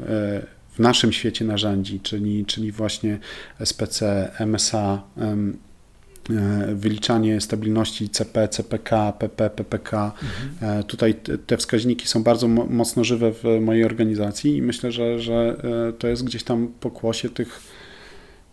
[0.80, 3.18] naszym świecie narzędzi, czyli, czyli właśnie
[3.64, 10.12] SPC, MSA, e, wyliczanie stabilności CP, CPK, PP, PPK.
[10.22, 10.80] Mhm.
[10.80, 11.14] E, tutaj
[11.46, 15.56] te wskaźniki są bardzo mocno żywe w mojej organizacji i myślę, że, że
[15.88, 17.60] e, to jest gdzieś tam pokłosie tych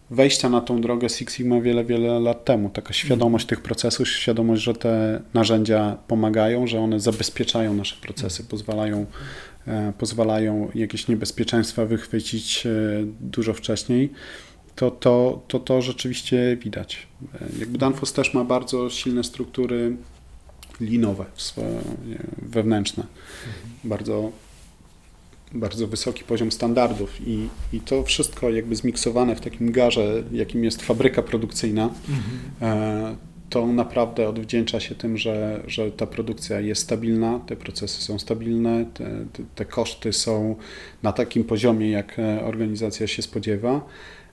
[0.10, 2.70] wejścia na tą drogę Six Sigma wiele, wiele lat temu.
[2.70, 9.00] Taka świadomość tych procesów, świadomość, że te narzędzia pomagają, że one zabezpieczają nasze procesy, pozwalają,
[9.00, 9.06] e,
[9.98, 12.70] pozwalają jakieś niebezpieczeństwa wychwycić e,
[13.22, 14.12] dużo wcześniej.
[14.76, 17.08] To, to, to, to rzeczywiście widać.
[17.42, 19.98] E, jakby Danfoss też ma bardzo silne struktury
[20.82, 21.82] linowe, swoje,
[22.38, 23.04] wewnętrzne.
[23.04, 23.74] Mhm.
[23.84, 24.32] Bardzo
[25.54, 30.82] bardzo wysoki poziom standardów i, i to wszystko jakby zmiksowane w takim garze, jakim jest
[30.82, 31.90] fabryka produkcyjna,
[32.62, 33.18] mhm.
[33.50, 38.86] To naprawdę odwdzięcza się tym, że, że ta produkcja jest stabilna, te procesy są stabilne,
[38.94, 40.56] te, te, koszty są
[41.04, 43.88] na takim poziomie, jak e, organizacja się spodziewa.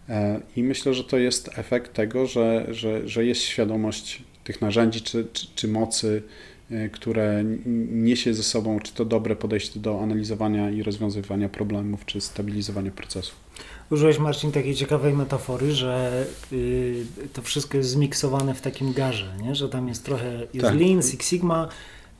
[0.08, 5.00] E, I myślę, że to jest efekt tego, że, że, że jest świadomość tych narzędzi
[5.00, 6.22] czy, czy, czy mocy
[6.70, 7.44] E, które
[7.90, 13.43] niesie ze sobą czy to dobre podejście do analizowania i rozwiązywania problemów, czy stabilizowania procesów.
[13.90, 19.54] Użyłeś Marcin takiej ciekawej metafory, że y, to wszystko jest zmiksowane w takim garze, nie?
[19.54, 20.80] że tam jest trochę jest tak.
[20.80, 21.68] Lean, Six Sigma,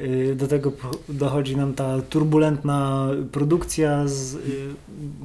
[0.01, 0.73] y, do tego
[1.09, 4.41] dochodzi nam ta turbulentna produkcja z y,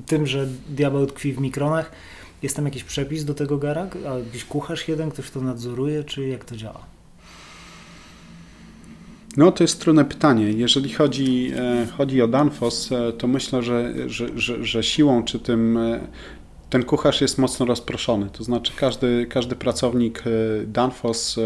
[0.06, 1.92] tym, że diabeł tkwi w mikronach.
[2.44, 3.88] Jest tam jakiś przepis do tego gara?
[4.10, 6.99] A jakiś kucharz jeden, ktoś to nadzoruje, czy jak to działa?
[9.38, 10.52] No to jest trudne pytanie.
[10.52, 15.40] Jeżeli chodzi, e, chodzi o Danfoss, e, to myślę, że, że, że, że siłą czy
[15.40, 16.00] tym e,
[16.70, 18.30] ten kucharz jest mocno rozproszony.
[18.34, 20.24] To znaczy każdy, każdy pracownik
[20.68, 21.40] Danfoss,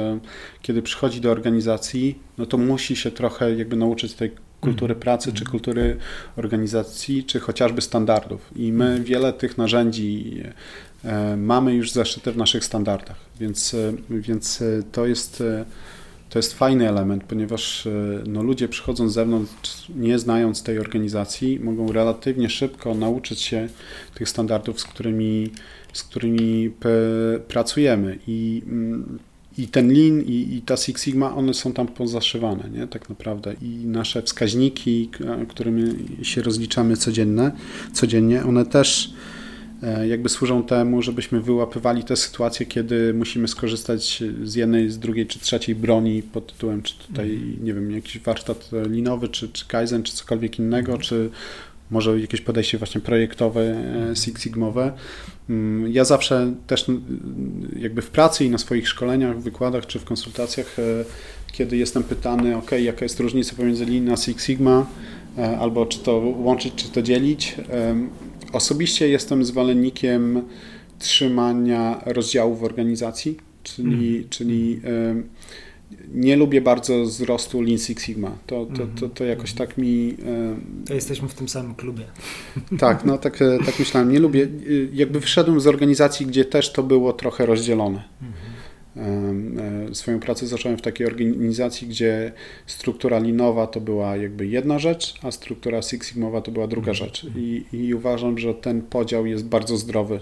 [0.62, 5.00] kiedy przychodzi do organizacji, no to musi się trochę jakby nauczyć tej kultury mhm.
[5.00, 5.52] pracy, czy mhm.
[5.52, 5.98] kultury
[6.38, 8.52] organizacji, czy chociażby standardów.
[8.56, 9.04] I my mhm.
[9.04, 10.42] wiele tych narzędzi
[11.38, 13.76] mamy już zaszyte w naszych standardach, więc,
[14.10, 15.44] więc to jest
[16.34, 17.92] to jest fajny element, ponieważ e,
[18.28, 23.68] no, ludzie przychodząc z zewnątrz, nie znając tej organizacji, mogą relatywnie szybko nauczyć się
[24.16, 25.52] tych standardów, z którymi,
[25.94, 26.72] z którymi
[27.48, 28.20] pracujemy.
[28.28, 29.20] I, mm,
[29.58, 32.88] i ten Lean i, i, ta Six Sigma, one są tam pozaszywane, nie?
[32.88, 33.56] tak naprawdę.
[33.62, 35.10] I nasze wskaźniki,
[35.50, 35.84] którymi
[36.22, 37.52] się rozliczamy codzienne,
[37.92, 39.14] codziennie, one też
[40.08, 45.40] jakby służą temu, żebyśmy wyłapywali te sytuacje, kiedy musimy skorzystać z jednej, z drugiej czy
[45.40, 47.66] trzeciej broni pod tytułem, czy tutaj, mhm.
[47.66, 51.02] nie wiem, jakiś warsztat linowy, czy, czy Kaizen, czy cokolwiek innego, mhm.
[51.02, 51.30] czy
[51.92, 54.16] może jakieś podejście właśnie projektowe, e, mhm.
[54.16, 54.94] Six Sigmowe.
[55.50, 56.86] Mm, ja zawsze też
[57.80, 60.82] jakby w pracy i na swoich szkoleniach, wykładach czy w konsultacjach, e,
[61.52, 64.86] kiedy jestem pytany, ok, jaka jest różnica pomiędzy Lean a Six Sigma,
[65.60, 67.56] albo czy to łączyć, czy to dzielić,
[68.54, 70.42] Osobiście jestem zwolennikiem
[71.00, 74.30] trzymania rozdziałów w organizacji, czyli, mm.
[74.30, 74.82] czyli
[76.14, 78.38] nie lubię bardzo wzrostu Lean Six Sigma.
[78.48, 80.18] To, to, to, to jakoś tak mi...
[80.86, 82.04] To jesteśmy w tym samym klubie.
[82.80, 84.12] Tak, no tak, e, tak myślałem.
[84.12, 84.48] Nie lubię.
[84.94, 88.04] Jakby wyszedłem z organizacji, gdzie też to było trochę rozdzielone.
[88.22, 88.34] Mm.
[88.98, 92.32] E, swoją pracę zacząłem w takiej organizacji, gdzie
[92.66, 97.08] struktura linowa to była jakby jedna rzecz, a struktura Six Sigmowa to była druga mhm.
[97.10, 97.26] rzecz.
[97.36, 100.20] I, I, uważam, że ten podział jest bardzo zdrowy.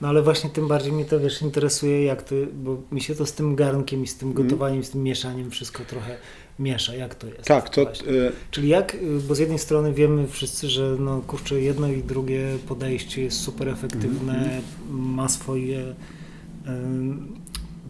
[0.00, 3.26] No ale właśnie tym bardziej mnie to wiesz, interesuje, jak to, bo mi się to
[3.26, 4.48] z tym garnkiem i z tym mhm.
[4.48, 6.16] gotowaniem, z tym mieszaniem wszystko trochę
[6.58, 7.44] miesza, jak to jest.
[7.44, 7.82] Tak, to...
[7.82, 8.96] Y Czyli jak,
[9.28, 13.68] bo z jednej strony wiemy wszyscy, że no kurczę, jedno i drugie podejście jest super
[13.68, 15.94] efektywne, mm ma swoje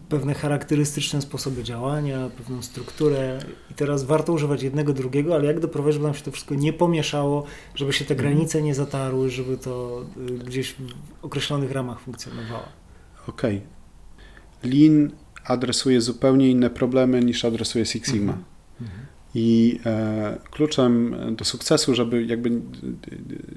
[0.08, 3.38] pewne charakterystyczne sposoby działania, pewną strukturę
[3.70, 6.72] i teraz warto używać jednego, drugiego, ale jak doprowadzić, żeby nam się to wszystko nie
[6.72, 7.44] pomieszało,
[7.74, 8.30] żeby się te mhm.
[8.30, 12.64] granice nie zatarły, żeby to y, gdzieś w określonych ramach funkcjonowało.
[13.26, 13.56] Okej.
[13.56, 14.70] Okay.
[14.72, 15.10] Lean
[15.44, 18.32] adresuje zupełnie inne problemy niż adresuje Six Sigma.
[18.32, 18.44] Mhm.
[18.80, 19.06] mhm.
[19.34, 22.60] I e, kluczem do sukcesu, żeby jakby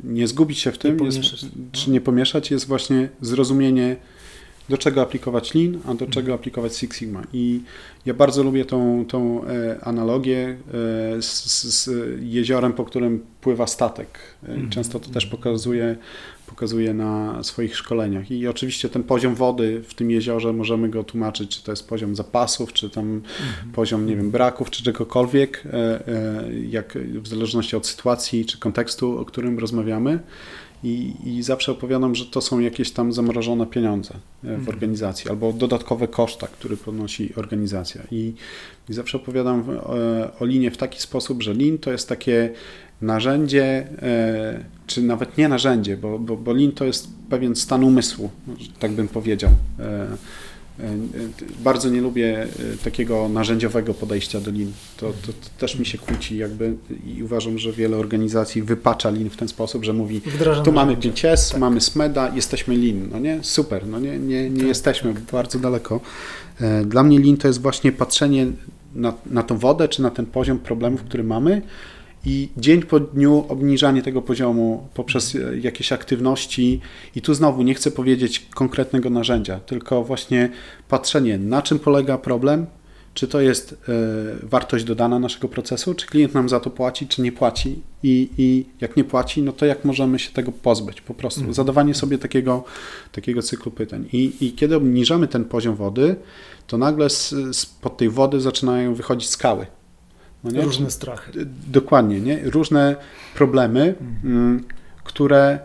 [0.04, 1.20] nie zgubić się w tym, nie jest,
[1.72, 3.96] czy nie pomieszać, jest właśnie zrozumienie
[4.72, 7.22] do czego aplikować Lean, a do czego aplikować Six Sigma.
[7.34, 7.62] I
[8.06, 10.58] ja bardzo lubię tą, tą e, analogię
[11.18, 11.90] e, z, z,
[12.22, 14.20] jeziorem, po którym pływa statek.
[14.44, 14.70] E, mhm.
[14.70, 15.96] Często to też pokazuje,
[16.48, 18.32] pokazuje na swoich szkoleniach.
[18.32, 22.16] I oczywiście ten poziom wody w tym jeziorze możemy go tłumaczyć, czy to jest poziom
[22.16, 23.72] zapasów, czy tam mhm.
[23.74, 25.64] poziom, nie wiem, braków, czy czegokolwiek,
[26.70, 30.20] jak w zależności od sytuacji, czy kontekstu, o którym rozmawiamy.
[30.84, 34.70] I, I, zawsze opowiadam, że to są jakieś tam zamrożone pieniądze e, w mhm.
[34.70, 38.02] organizacji albo dodatkowe koszta, które ponosi organizacja.
[38.12, 38.34] I,
[38.90, 42.50] i zawsze opowiadam o, e, o linie w taki sposób, że lin to jest takie
[43.02, 48.30] narzędzie, e, czy nawet nie narzędzie, bo, bo, bo lin to jest pewien stan umysłu,
[48.80, 49.52] tak bym powiedział.
[51.64, 52.48] Bardzo nie lubię
[52.84, 54.72] takiego narzędziowego podejścia do lin.
[54.98, 56.74] To, to, to, też mi się kłóci jakby
[57.06, 60.96] i uważam, że wiele organizacji wypacza lin w ten sposób, że mówi Wdrażam tu mamy
[60.96, 61.60] 5S, tak.
[61.60, 63.10] mamy SMEDA, jesteśmy lin.
[63.12, 63.40] No nie?
[63.42, 65.24] Super, no nie, nie, nie tak, jesteśmy tak.
[65.24, 66.00] bardzo daleko.
[66.86, 68.48] Dla mnie lin to jest właśnie patrzenie
[68.96, 71.62] na, na tą wodę, czy na ten poziom problemów, który mamy
[72.26, 76.82] i dzień po dniu obniżanie tego poziomu poprzez e, jakieś aktywności.
[77.16, 80.50] I tu znowu nie chcę powiedzieć konkretnego narzędzia, tylko właśnie
[80.90, 82.66] patrzenie, na czym polega problem,
[83.14, 83.76] czy to jest y,
[84.44, 87.82] wartość dodana naszego procesu, czy klient nam za to płaci, czy nie płaci.
[88.04, 91.02] I, i jak nie płaci, no to jak możemy się tego pozbyć?
[91.02, 91.54] Po prostu mm.
[91.54, 92.64] zadawanie sobie takiego,
[93.12, 94.08] takiego cyklu pytań.
[94.14, 96.16] I, I kiedy obniżamy ten poziom wody,
[96.68, 97.10] to nagle
[97.52, 99.66] spod tej wody zaczynają wychodzić skały.
[100.44, 101.32] No Różne strachy.
[101.68, 102.40] Dokładnie, nie?
[102.44, 102.96] różne
[103.36, 104.64] problemy, mhm.
[105.04, 105.60] które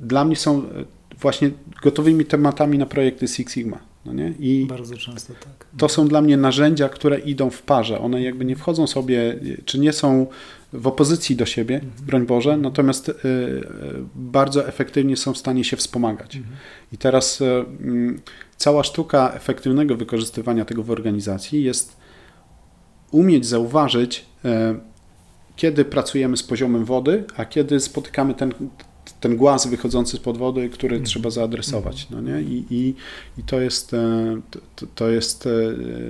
[0.00, 0.84] dla mnie są e,
[1.20, 1.50] właśnie
[1.82, 3.78] gotowymi tematami na projekty Six Sigma.
[4.04, 4.34] No nie?
[4.38, 5.66] I Bardzo często tak.
[5.78, 8.00] To są dla mnie narzędzia, które idą w parze.
[8.00, 10.26] One jakby nie wchodzą sobie, czy nie są
[10.72, 11.92] w opozycji do siebie, mhm.
[12.06, 13.12] broń Boże, natomiast y,
[14.14, 16.36] bardzo efektywnie są w stanie się wspomagać.
[16.36, 16.56] Mhm.
[16.92, 17.64] I teraz y, y,
[18.56, 21.99] cała sztuka efektywnego wykorzystywania tego w organizacji jest
[23.10, 24.74] umieć zauważyć, e,
[25.56, 28.52] kiedy pracujemy z poziomem wody, a kiedy spotykamy ten,
[29.20, 31.06] ten głaz wychodzący z pod wody, który mm.
[31.06, 32.06] trzeba zaadresować.
[32.10, 32.42] No nie?
[32.42, 32.94] I, i,
[33.38, 34.40] i to, jest, e,
[34.76, 35.50] to, to, jest e,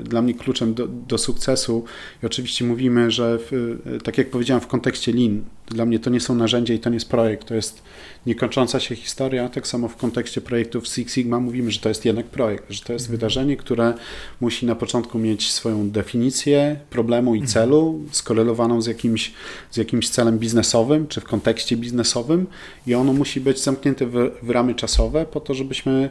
[0.04, 1.84] dla mnie kluczem do, do sukcesu.
[2.22, 6.20] I oczywiście mówimy, że w, tak jak powiedziałem w kontekście Lean, dla mnie to nie
[6.20, 7.82] są narzędzia i to nie jest projekt, to jest
[8.26, 9.48] niekończąca się historia.
[9.48, 12.92] Tak samo w kontekście projektów Six Sigma mówimy, że to jest jednak projekt, że to
[12.92, 13.18] jest mhm.
[13.18, 13.94] wydarzenie, które
[14.40, 17.52] musi na początku mieć swoją definicję problemu i mhm.
[17.52, 19.32] celu, skorelowaną z jakimś,
[19.70, 22.46] z jakimś celem biznesowym, czy w kontekście biznesowym
[22.86, 26.10] i ono musi być zamknięte w, w ramy czasowe po to, żebyśmy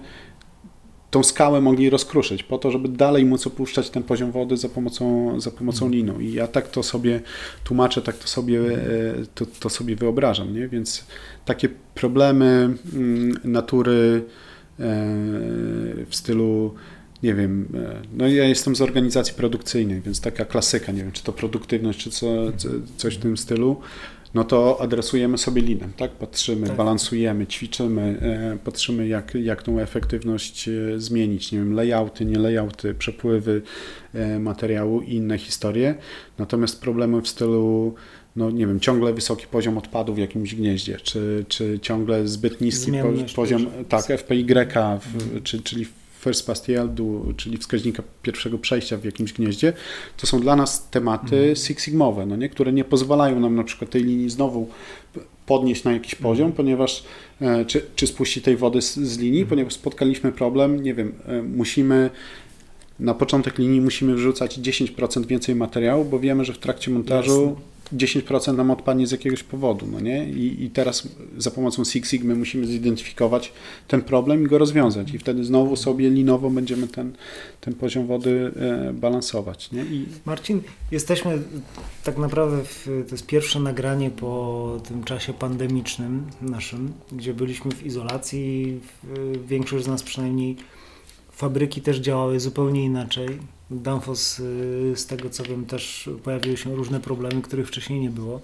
[1.11, 5.39] tą skałę mogli rozkruszyć, po to, żeby dalej móc opuszczać ten poziom wody za pomocą,
[5.41, 5.91] za pomocą mhm.
[5.91, 6.19] linu.
[6.19, 7.21] I ja tak to sobie
[7.63, 8.77] tłumaczę, tak to sobie, e,
[9.35, 10.53] to, to sobie wyobrażam.
[10.53, 10.67] Nie?
[10.67, 11.05] Więc
[11.45, 12.45] takie problemy
[12.93, 14.23] mm, natury
[14.79, 14.83] e,
[16.09, 16.73] w stylu
[17.23, 21.23] nie wiem, e, no ja jestem z organizacji produkcyjnej, więc taka klasyka, nie wiem, czy
[21.23, 22.27] to produktywność, czy co,
[22.97, 23.77] coś w tym stylu
[24.33, 26.11] no to adresujemy sobie linem, tak?
[26.11, 26.75] Patrzymy, tak.
[26.75, 32.93] balansujemy, ćwiczymy, e, patrzymy jak, jak tą efektywność e, zmienić, nie wiem, layouty, nie layouty,
[32.93, 33.61] przepływy
[34.13, 35.95] e, materiału i inne historie.
[36.37, 37.95] Natomiast problemy w stylu
[38.35, 42.91] no nie wiem, ciągle wysoki poziom odpadów w jakimś gnieździe, czy, czy ciągle zbyt niski
[43.35, 44.45] poziom, tak, FPY,
[45.01, 45.85] w, czy, czyli
[46.19, 49.73] first pass yieldu, czyli wskaźnika pierwszego przejścia w jakimś gnieździe,
[50.17, 51.55] to są dla nas tematy mm.
[51.55, 52.49] Six Sigmowe, no nie?
[52.49, 54.69] które nie pozwalają nam na przykład tej linii znowu
[55.45, 56.55] podnieść na jakiś poziom, mm.
[56.55, 57.03] ponieważ
[57.41, 59.49] e, czy, czy spuścić tej wody z, z linii, mm.
[59.49, 62.09] ponieważ spotkaliśmy problem, nie wiem, e, musimy
[62.99, 67.78] na początek linii musimy wrzucać 10% więcej materiału, bo wiemy, że w trakcie montażu Jasne
[67.93, 70.29] 10% nam odpadnie z jakiegoś powodu, no nie?
[70.29, 73.53] I, I, teraz za pomocą Six Sigma musimy zidentyfikować
[73.87, 75.13] ten problem i go rozwiązać.
[75.13, 77.13] I wtedy znowu sobie linowo będziemy ten,
[77.61, 79.81] ten poziom wody e, balansować, nie?
[79.81, 80.05] I...
[80.25, 81.41] Marcin, jesteśmy
[82.03, 87.85] tak naprawdę, w, to jest pierwsze nagranie po tym czasie pandemicznym naszym, gdzie byliśmy w
[87.85, 88.79] izolacji,
[89.47, 90.57] większość z nas przynajmniej
[91.31, 93.27] fabryki też działały zupełnie inaczej
[93.71, 98.41] Danfoss, y, z tego co wiem, też pojawiły się różne problemy, których wcześniej nie było.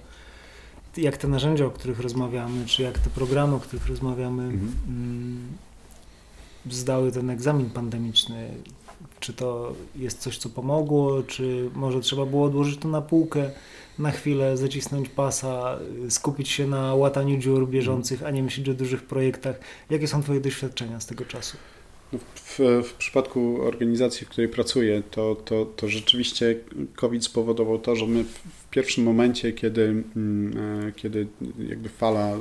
[0.97, 4.71] Jak te narzędzia, o których rozmawiamy, czy jak te programy, o których rozmawiamy, mhm.
[4.88, 5.47] Mm,
[6.69, 8.49] zdały ten egzamin pandemiczny?
[9.19, 13.51] Czy to jest coś, co pomogło, czy może trzeba było odłożyć to na półkę
[13.99, 18.73] na chwilę, zacisnąć pasa, y, skupić się na łataniu dziur bieżących, a nie myśleć o
[18.73, 19.59] dużych projektach?
[19.89, 21.57] Jakie są Twoje doświadczenia z tego czasu?
[22.36, 26.56] W, w, przypadku organizacji, w której pracuję, to, to, to rzeczywiście
[26.95, 31.28] COVID spowodował to, że my w pierwszym momencie, kiedy, mm, e, kiedy
[31.69, 32.38] jakby fala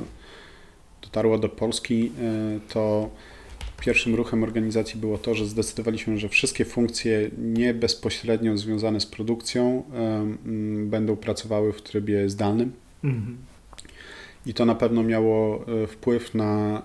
[1.01, 3.09] dotarła do Polski, e, to
[3.85, 9.83] pierwszym ruchem organizacji było to, że zdecydowaliśmy, że wszystkie funkcje nie bezpośrednio związane z produkcją
[9.93, 12.71] mm, będą pracowały w trybie zdalnym.
[13.03, 13.37] Mhm.
[14.45, 16.81] I to na pewno miało e, wpływ na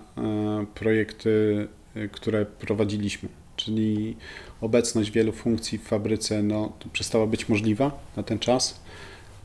[0.75, 1.67] projekty
[2.11, 3.29] które prowadziliśmy.
[3.55, 4.15] Czyli
[4.61, 8.81] obecność wielu funkcji w fabryce no, przestała być możliwa na ten czas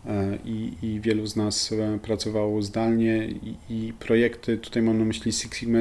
[0.06, 0.10] y,
[0.44, 5.32] i, i wielu z nas y, pracowało zdalnie i, i, projekty, tutaj mam na myśli
[5.32, 5.78] Six Sigma,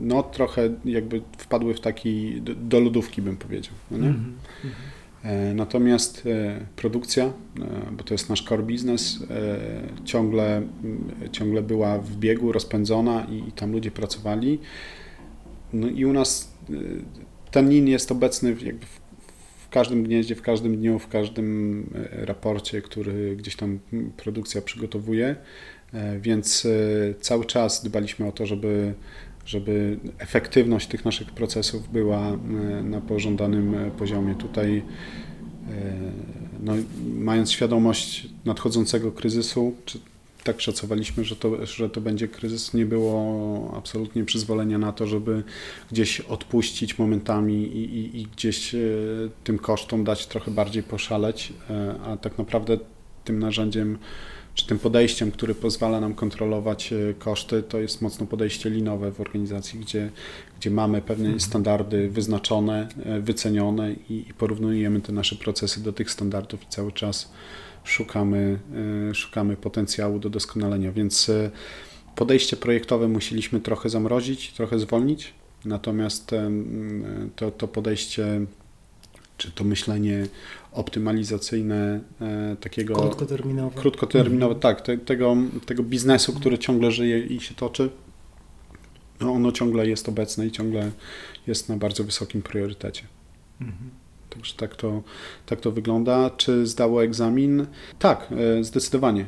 [0.00, 3.74] no trochę jakby wpadły w taki, do, do lodówki bym powiedział.
[3.90, 4.08] No nie?
[4.08, 4.68] Mm -hmm.
[5.54, 6.28] Natomiast
[6.76, 7.32] produkcja,
[7.92, 9.18] bo to jest nasz core business,
[10.04, 10.62] ciągle,
[11.32, 14.58] ciągle była w biegu, rozpędzona i tam ludzie pracowali.
[15.72, 16.74] No i u nas y,
[17.50, 19.00] ten lin jest obecny jakby w,
[19.58, 23.78] w każdym gnieździe, w każdym dniu, w każdym e, raporcie, który gdzieś tam
[24.16, 25.36] produkcja przygotowuje,
[25.92, 26.66] e, więc
[27.20, 28.94] cały czas dbaliśmy o to, żeby
[29.46, 32.36] żeby efektywność tych naszych procesów była
[32.84, 34.34] na pożądanym poziomie.
[34.34, 34.82] Tutaj
[36.60, 36.72] no,
[37.14, 40.00] mając świadomość nadchodzącego kryzysu, czy
[40.46, 45.42] tak szacowaliśmy, że to, że to będzie kryzys, nie było absolutnie przyzwolenia na to, żeby
[45.92, 48.78] gdzieś odpuścić momentami i, i, i gdzieś e,
[49.44, 52.78] tym kosztom dać trochę bardziej poszaleć, e, a tak naprawdę
[53.24, 53.98] tym narzędziem
[54.54, 59.20] czy tym podejściem, które pozwala nam kontrolować e, koszty, to jest mocno podejście linowe w
[59.20, 60.10] organizacji, gdzie,
[60.60, 61.40] gdzie mamy pewne mhm.
[61.40, 62.88] standardy wyznaczone,
[63.20, 67.32] wycenione i, i porównujemy te nasze procesy do tych standardów i cały czas
[67.86, 68.58] szukamy,
[69.10, 70.92] e, szukamy potencjału do doskonalenia.
[70.92, 71.50] Więc e,
[72.16, 75.34] podejście projektowe musieliśmy trochę zamrozić, trochę zwolnić,
[75.64, 76.50] natomiast e,
[77.36, 78.46] to, to podejście
[79.36, 80.26] czy to myślenie
[80.72, 82.00] optymalizacyjne
[82.60, 84.60] takiego krótkoterminowe, krótkoterminowe mhm.
[84.60, 87.90] tak, te, tego, tego biznesu, który ciągle żyje i się toczy,
[89.20, 90.90] no ono ciągle jest obecne i ciągle
[91.46, 93.02] jest na bardzo wysokim priorytecie.
[93.60, 93.90] Mhm.
[94.36, 95.02] Także tak to,
[95.46, 96.30] tak to wygląda.
[96.30, 97.66] Czy zdało egzamin?
[97.98, 98.28] Tak,
[98.58, 99.26] e, zdecydowanie.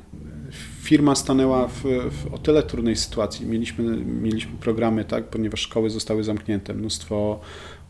[0.82, 3.46] Firma stanęła w, w, o tyle trudnej sytuacji.
[3.46, 6.74] Mieliśmy, mieliśmy programy, tak, ponieważ szkoły zostały zamknięte.
[6.74, 7.40] Mnóstwo,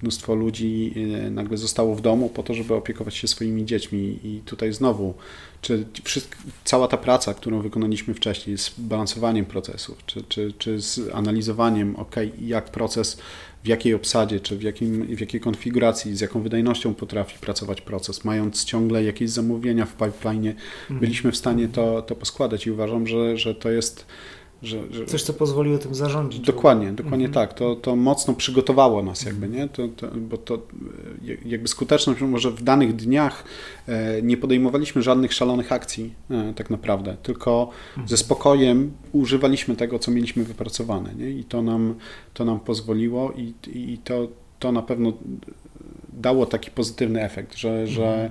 [0.02, 0.94] mnóstwo ludzi
[1.26, 4.18] e, nagle zostało w domu po to, żeby opiekować się swoimi dziećmi.
[4.24, 5.14] I tutaj znowu,
[5.62, 11.14] czy wszystko, cała ta praca, którą wykonaliśmy wcześniej z balansowaniem procesów, czy, czy, czy z
[11.14, 13.18] analizowaniem, ok, jak proces
[13.64, 18.24] w jakiej obsadzie, czy w, jakim, w jakiej konfiguracji, z jaką wydajnością potrafi pracować proces,
[18.24, 21.00] mając ciągle jakieś zamówienia w pipeline, mhm.
[21.00, 24.06] byliśmy w stanie to, to poskładać i uważam, że, że to jest
[24.62, 25.06] że, że...
[25.06, 26.40] Coś, co pozwoliło tym zarządzić.
[26.40, 27.48] Dokładnie, dokładnie mhm.
[27.48, 27.58] tak.
[27.58, 29.68] To, to mocno przygotowało nas jakby, nie?
[29.68, 30.58] To, to, bo to
[31.44, 33.44] jakby skuteczność, może w danych dniach
[33.88, 38.08] e, nie podejmowaliśmy żadnych szalonych akcji e, tak naprawdę, tylko mhm.
[38.08, 41.30] ze spokojem używaliśmy tego, co mieliśmy wypracowane, nie?
[41.30, 41.94] I to nam,
[42.34, 44.28] to nam pozwoliło i, i to,
[44.58, 45.12] to na pewno
[46.12, 47.88] dało taki pozytywny efekt, że, mhm.
[47.88, 48.30] że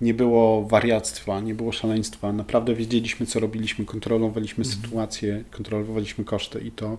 [0.00, 2.32] nie było wariactwa, nie było szaleństwa.
[2.32, 4.82] Naprawdę wiedzieliśmy, co robiliśmy, kontrolowaliśmy mhm.
[4.82, 6.98] sytuację, kontrolowaliśmy koszty i to,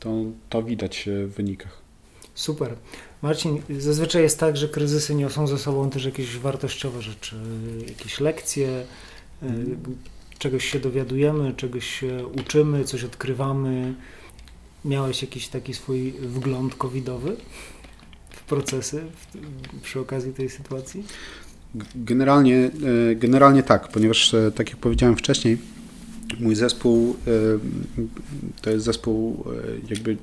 [0.00, 0.10] to,
[0.48, 1.78] to widać w wynikach.
[2.34, 2.76] Super.
[3.22, 7.36] Marcin, zazwyczaj jest tak, że kryzysy niosą ze sobą też jakieś wartościowe rzeczy,
[7.88, 8.84] jakieś lekcje,
[9.42, 9.96] mhm.
[10.38, 13.94] czegoś się dowiadujemy, czegoś się uczymy, coś odkrywamy.
[14.84, 17.36] Miałeś jakiś taki swój wgląd covidowy
[18.30, 21.04] w procesy w, przy okazji tej sytuacji?
[21.94, 22.70] Generalnie,
[23.10, 25.58] e, generalnie tak, ponieważ e, tak jak powiedziałem wcześniej,
[26.40, 27.30] mój zespół e,
[28.62, 29.44] to jest zespół
[29.90, 30.16] jakby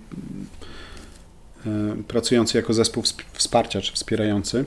[2.08, 4.66] pracujący jako zespół wsparcia czy wspierający,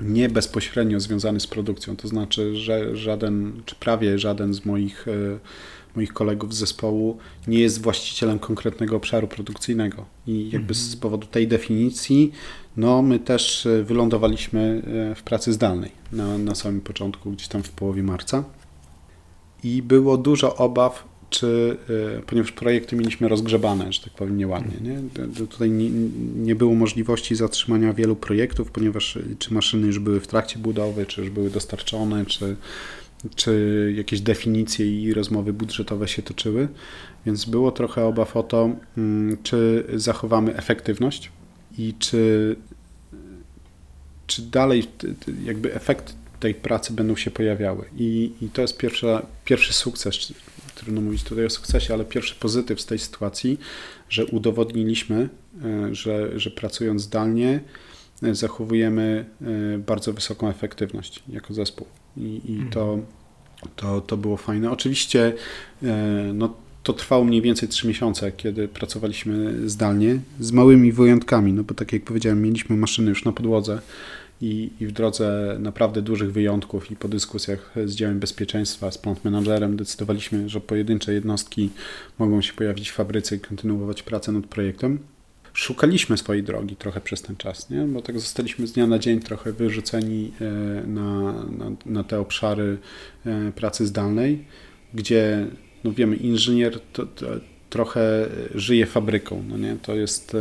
[0.00, 1.96] nie bezpośrednio związany z produkcją.
[1.96, 5.06] To znaczy, że żaden, czy prawie żaden z moich,
[5.96, 10.04] moich kolegów z zespołu nie jest właścicielem konkretnego obszaru produkcyjnego.
[10.26, 11.00] I jakby z mhm.
[11.00, 12.32] powodu tej definicji
[12.76, 17.62] no, my też e, wylądowaliśmy e, w pracy zdalnej na, na samym początku, gdzieś tam
[17.62, 18.44] w połowie marca.
[19.64, 21.76] I było dużo obaw, czy,
[22.18, 24.90] e, ponieważ projekty mieliśmy rozgrzebane, że tak powiem nieładnie.
[24.90, 24.98] Nie?
[25.46, 25.90] Tutaj nie,
[26.36, 31.20] nie było możliwości zatrzymania wielu projektów, ponieważ czy maszyny już były w trakcie budowy, czy
[31.20, 32.56] już były dostarczone, czy,
[33.34, 36.68] czy jakieś definicje i rozmowy budżetowe się toczyły.
[37.26, 41.30] Więc było trochę obaw o to, mm, czy zachowamy efektywność
[41.78, 42.56] i czy,
[44.26, 44.84] czy dalej
[45.44, 47.84] jakby efekty tej pracy będą się pojawiały.
[47.96, 50.32] I, i to jest pierwsza, pierwszy sukces,
[50.84, 53.58] trudno mówić tutaj o sukcesie, ale pierwszy pozytyw z tej sytuacji,
[54.08, 55.28] że udowodniliśmy,
[55.64, 57.60] e, że, że pracując zdalnie
[58.22, 59.24] e, zachowujemy
[59.74, 61.86] e, bardzo wysoką efektywność jako zespół.
[62.16, 63.06] I, i to, mhm.
[63.76, 64.70] to, to było fajne.
[64.70, 65.32] Oczywiście
[66.34, 71.74] no, to trwało mniej więcej 3 miesiące, kiedy pracowaliśmy zdalnie, z małymi wyjątkami, no bo
[71.74, 73.80] tak jak powiedziałem, mieliśmy maszyny już na podłodze
[74.40, 79.24] i, i w drodze naprawdę dużych wyjątków i po dyskusjach z działem bezpieczeństwa, z plant
[79.24, 81.70] managerem decydowaliśmy, że pojedyncze jednostki
[82.18, 84.98] mogą się pojawić w fabryce i kontynuować pracę nad projektem.
[85.52, 87.80] Szukaliśmy swojej drogi trochę przez ten czas, nie?
[87.80, 92.78] bo tak zostaliśmy z dnia na dzień trochę wyrzuceni e, na, na, na te obszary
[93.26, 94.44] e, pracy zdalnej,
[94.94, 95.46] gdzie
[95.84, 97.26] no wiemy, inżynier to, to
[97.70, 99.76] trochę żyje fabryką, no nie?
[99.82, 100.36] To jest...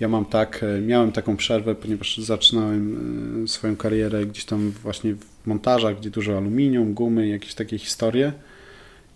[0.00, 5.14] Ja mam tak, e, miałem taką przerwę, ponieważ zaczynałem e, swoją karierę gdzieś tam właśnie
[5.14, 8.32] w montażach, gdzie dużo aluminium, gumy, jakieś takie historie.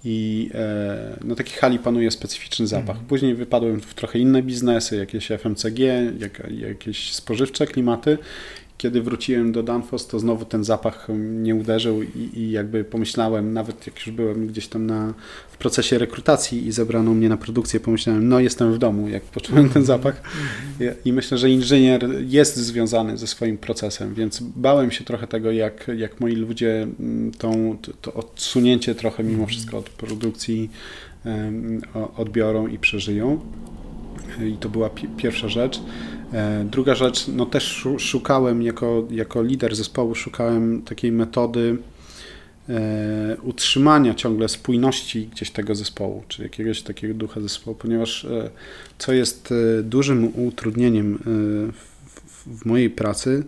[0.04, 2.88] i e, no taki hali panuje specyficzny zapach.
[2.88, 3.06] Mhm.
[3.06, 5.78] Później wypadłem w trochę inne biznesy, jakieś FMCG,
[6.18, 8.18] jak, jakieś spożywcze klimaty
[8.80, 13.86] kiedy wróciłem do Danfoss, to znowu ten zapach mnie uderzył i, i, jakby pomyślałem, nawet
[13.86, 15.14] jak już byłem gdzieś tam na,
[15.50, 19.68] w procesie rekrutacji i zebrano mnie na produkcję, pomyślałem, no jestem w domu, jak poczułem
[19.68, 20.22] ten zapach.
[20.80, 25.50] I, I, myślę, że inżynier jest związany ze swoim procesem, więc bałem się trochę tego,
[25.50, 30.70] jak, jak moi ludzie mm, tą, to, to odsunięcie trochę mimo wszystko od produkcji
[31.24, 31.80] um,
[32.16, 33.40] odbiorą i przeżyją.
[34.48, 35.80] I to była pierwsza rzecz.
[36.32, 41.76] E, druga rzecz, no też szukałem jako, jako lider zespołu, szukałem takiej metody
[42.68, 48.50] e, utrzymania ciągle spójności gdzieś tego zespołu, czy jakiegoś takiego ducha zespołu, ponieważ e,
[48.98, 51.18] co jest dużym utrudnieniem
[51.74, 53.44] w, w mojej pracy,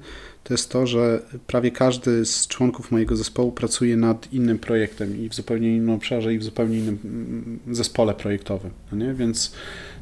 [0.53, 5.29] to jest to, że prawie każdy z członków mojego zespołu pracuje nad innym projektem i
[5.29, 8.71] w zupełnie innym obszarze i w zupełnie innym mm, zespole projektowym.
[8.93, 9.15] No nie?
[9.15, 9.53] Więc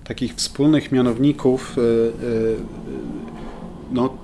[0.05, 2.57] takich wspólnych mianowników y, y,
[3.92, 4.18] no,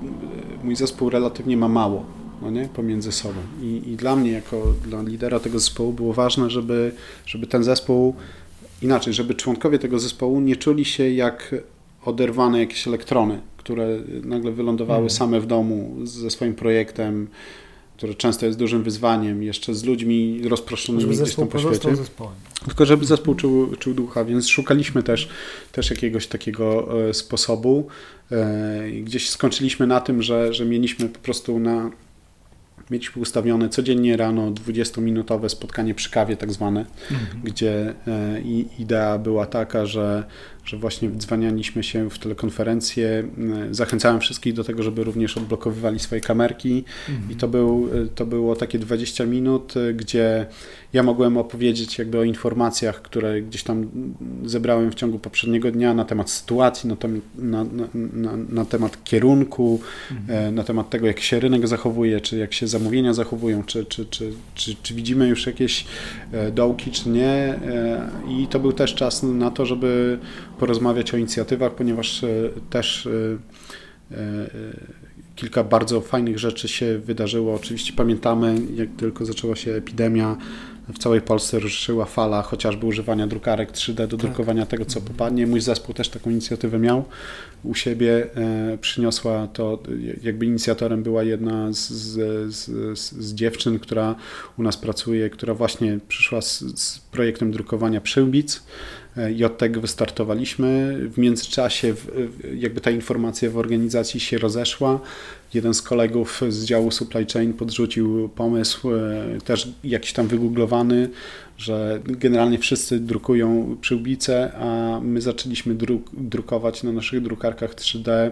[0.64, 2.06] mój zespół relatywnie ma mało
[2.42, 2.68] no nie?
[2.68, 3.40] pomiędzy sobą.
[3.62, 6.92] I, I dla mnie, jako dla lidera tego zespołu, było ważne, żeby,
[7.26, 8.14] żeby ten zespół
[8.82, 11.54] inaczej, żeby członkowie tego zespołu nie czuli się jak
[12.04, 15.10] oderwane jakieś elektrony, które nagle wylądowały mhm.
[15.10, 17.28] same w domu ze swoim projektem,
[17.96, 21.96] które często jest dużym wyzwaniem, jeszcze z ludźmi rozproszonymi żeby gdzieś tam po świecie.
[21.96, 22.34] Zespołem.
[22.66, 25.28] Tylko żeby zespół czuł, czuł ducha, więc szukaliśmy też,
[25.72, 27.86] też jakiegoś takiego e, sposobu.
[28.32, 31.90] E, gdzieś skończyliśmy na tym, że, że mieliśmy po prostu na
[32.90, 37.40] mieliśmy ustawione codziennie rano 20-minutowe spotkanie przy kawie tak zwane, mhm.
[37.44, 38.40] gdzie e,
[38.78, 40.24] idea była taka, że
[40.66, 43.28] że właśnie dzwanialiśmy się w telekonferencję.
[43.70, 47.30] Zachęcałem wszystkich do tego, żeby również odblokowywali swoje kamerki mhm.
[47.30, 50.46] i to, był, to było takie 20 minut, gdzie
[50.96, 53.88] ja mogłem opowiedzieć jakby o informacjach, które gdzieś tam
[54.44, 59.80] zebrałem w ciągu poprzedniego dnia na temat sytuacji, na, tem, na, na, na, temat kierunku,
[60.10, 60.48] mhm.
[60.48, 64.06] E, na temat tego, jak się rynek zachowuje, czy jak się zamówienia zachowują, czy, czy,
[64.06, 65.86] czy, czy, czy widzimy już jakieś
[66.32, 67.28] e, dołki, czy nie.
[67.28, 70.18] E, I to był też czas na to, żeby
[70.58, 72.24] porozmawiać o inicjatywach, ponieważ
[72.70, 73.08] też
[75.36, 77.54] kilka bardzo fajnych rzeczy się wydarzyło.
[77.54, 80.36] Oczywiście pamiętamy, jak tylko zaczęła się epidemia,
[80.88, 84.18] w całej Polsce ruszyła fala chociażby używania drukarek 3D do tak.
[84.18, 85.46] drukowania tego, co popadnie.
[85.46, 87.04] Mój zespół też taką inicjatywę miał
[87.64, 88.26] u siebie.
[88.80, 89.78] przyniosła to,
[90.22, 94.14] jakby inicjatorem była jedna z, z, z, z dziewczyn, która
[94.58, 98.62] u nas pracuje, która właśnie przyszła z, z projektem drukowania przyłbic
[99.36, 100.98] i od tego wystartowaliśmy.
[101.10, 101.94] W międzyczasie
[102.54, 105.00] jakby ta informacja w organizacji się rozeszła.
[105.54, 111.08] Jeden z kolegów z działu supply chain podrzucił pomysł, e, też jakiś tam wygooglowany,
[111.58, 118.30] że generalnie wszyscy drukują przyłbice, a my zaczęliśmy druk drukować na naszych drukarkach 3D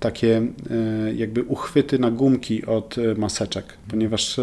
[0.00, 0.36] takie
[0.70, 4.40] e, jakby uchwyty na gumki od e, maseczek, ponieważ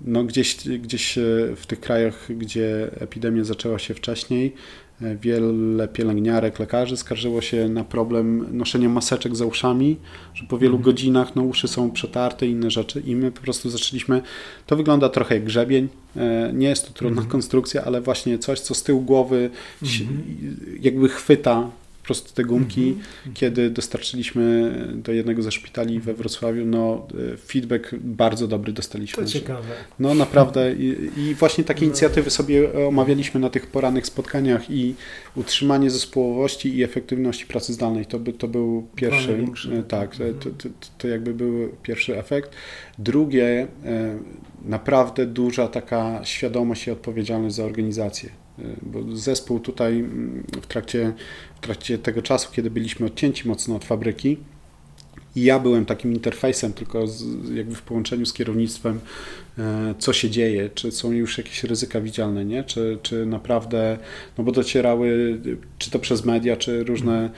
[0.00, 1.18] no gdzieś, gdzieś
[1.56, 4.54] w tych krajach, gdzie epidemia zaczęła się wcześniej,
[5.20, 9.96] Wiele pielęgniarek, lekarzy skarżyło się na problem noszenia maseczek za uszami,
[10.34, 10.84] że po wielu mhm.
[10.84, 14.22] godzinach no, uszy są przetarte i inne rzeczy i my po prostu zaczęliśmy,
[14.66, 17.30] to wygląda trochę jak grzebień, e, nie jest to trudna mhm.
[17.30, 19.50] konstrukcja, ale właśnie coś, co z tyłu głowy
[19.82, 20.22] mhm.
[20.80, 21.70] jakby chwyta
[22.02, 22.82] po prostu te gumki.
[22.82, 23.32] Mm -hmm.
[23.34, 29.24] Kiedy dostarczyliśmy do jednego ze szpitali we Wrocławiu, no e, feedback bardzo dobry dostaliśmy.
[29.24, 29.68] To ciekawe.
[29.98, 31.86] No naprawdę i, i właśnie takie no.
[31.86, 34.94] inicjatywy sobie omawialiśmy na tych porannych spotkaniach i
[35.36, 39.46] utrzymanie zespołowości i efektywności pracy zdalnej to, by, to był pierwszy,
[39.78, 42.50] e, tak, to, to, to jakby był pierwszy efekt.
[42.98, 44.18] Drugie, e,
[44.64, 48.41] naprawdę duża taka świadomość i odpowiedzialność za organizację
[48.82, 51.12] bo zespół tutaj mm, w trakcie,
[51.56, 54.36] w trakcie tego czasu, kiedy byliśmy odcięci mocno od fabryki,
[55.36, 59.00] i ja byłem takim interfejsem, tylko z, jakby w połączeniu z kierownictwem,
[59.58, 62.64] e, co się dzieje, czy są już jakieś ryzyka widzialne, nie?
[62.64, 63.98] Czy, czy naprawdę,
[64.38, 65.40] no bo docierały,
[65.78, 67.30] czy to przez media, czy różne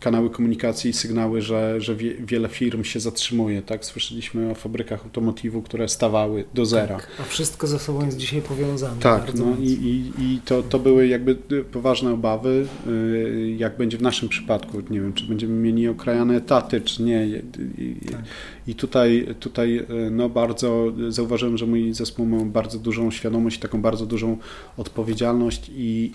[0.00, 3.62] kanały komunikacji i sygnały, że, że wiele firm się zatrzymuje.
[3.62, 3.84] Tak?
[3.84, 6.96] Słyszeliśmy o fabrykach automotywu, które stawały do zera.
[6.96, 9.00] Tak, a wszystko ze sobą jest dzisiaj powiązane.
[9.00, 11.34] Tak, no i, i, i to, to były jakby
[11.72, 14.82] poważne obawy, y, jak będzie w naszym przypadku.
[14.90, 17.26] Nie wiem, czy będziemy mieli okrajane etaty, czy nie.
[17.78, 18.22] I, tak.
[18.66, 23.82] i tutaj, tutaj y, no bardzo zauważyłem, że mój zespół ma bardzo dużą świadomość, taką
[23.82, 24.36] bardzo dużą
[24.76, 26.12] odpowiedzialność i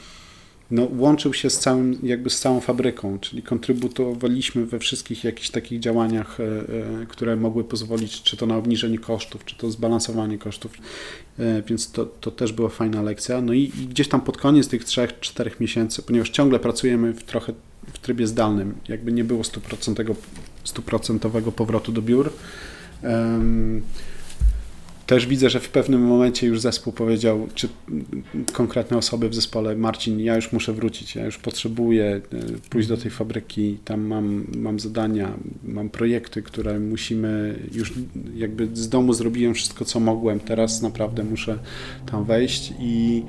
[0.71, 5.79] no, łączył się z, całym, jakby z całą fabryką, czyli kontrybutowaliśmy we wszystkich jakichś takich
[5.79, 10.71] działaniach, e, e, które mogły pozwolić czy to na obniżenie kosztów, czy to zbalansowanie kosztów,
[11.39, 13.41] e, więc to, to też była fajna lekcja.
[13.41, 17.53] No i, i gdzieś tam pod koniec tych 3-4 miesięcy, ponieważ ciągle pracujemy w trochę
[17.93, 19.43] w trybie zdalnym, jakby nie było
[20.63, 22.33] stuprocentowego powrotu do biur,
[25.11, 27.67] też widzę, że w pewnym momencie już zespół powiedział, czy
[28.53, 32.97] konkretne osoby w zespole, Marcin, ja już muszę wrócić, ja już potrzebuję e, pójść do
[32.97, 35.33] tej fabryki, tam mam, mam zadania,
[35.63, 37.93] mam projekty, które musimy już
[38.35, 41.59] jakby z domu zrobiłem wszystko, co mogłem, teraz naprawdę muszę
[42.11, 43.23] tam wejść i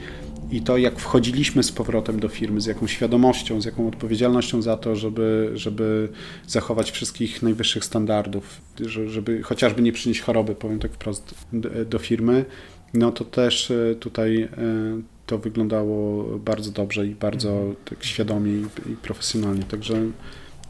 [0.52, 4.76] i to, jak wchodziliśmy z powrotem do firmy, z jaką świadomością, z jaką odpowiedzialnością za
[4.76, 6.08] to, żeby, żeby
[6.46, 8.60] zachować wszystkich najwyższych standardów,
[9.06, 11.34] żeby chociażby nie przynieść choroby, powiem tak wprost,
[11.86, 12.44] do firmy,
[12.94, 14.48] no to też e, tutaj e,
[15.26, 17.76] to wyglądało bardzo dobrze i bardzo mhm.
[17.84, 18.52] tak świadomie
[18.92, 19.62] i profesjonalnie.
[19.62, 20.00] Także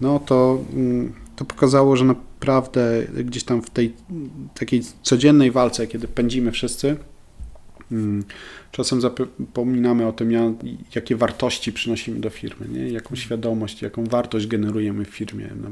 [0.01, 3.93] no to, mm, to pokazało, że naprawdę gdzieś tam w tej
[4.55, 6.97] takiej codziennej walce, kiedy pędzimy wszyscy,
[8.71, 10.33] czasem zapominamy o tym,
[10.95, 12.89] jakie wartości przynosimy do firmy, nie?
[12.89, 15.49] jaką świadomość, jaką wartość generujemy w firmie.
[15.63, 15.71] No,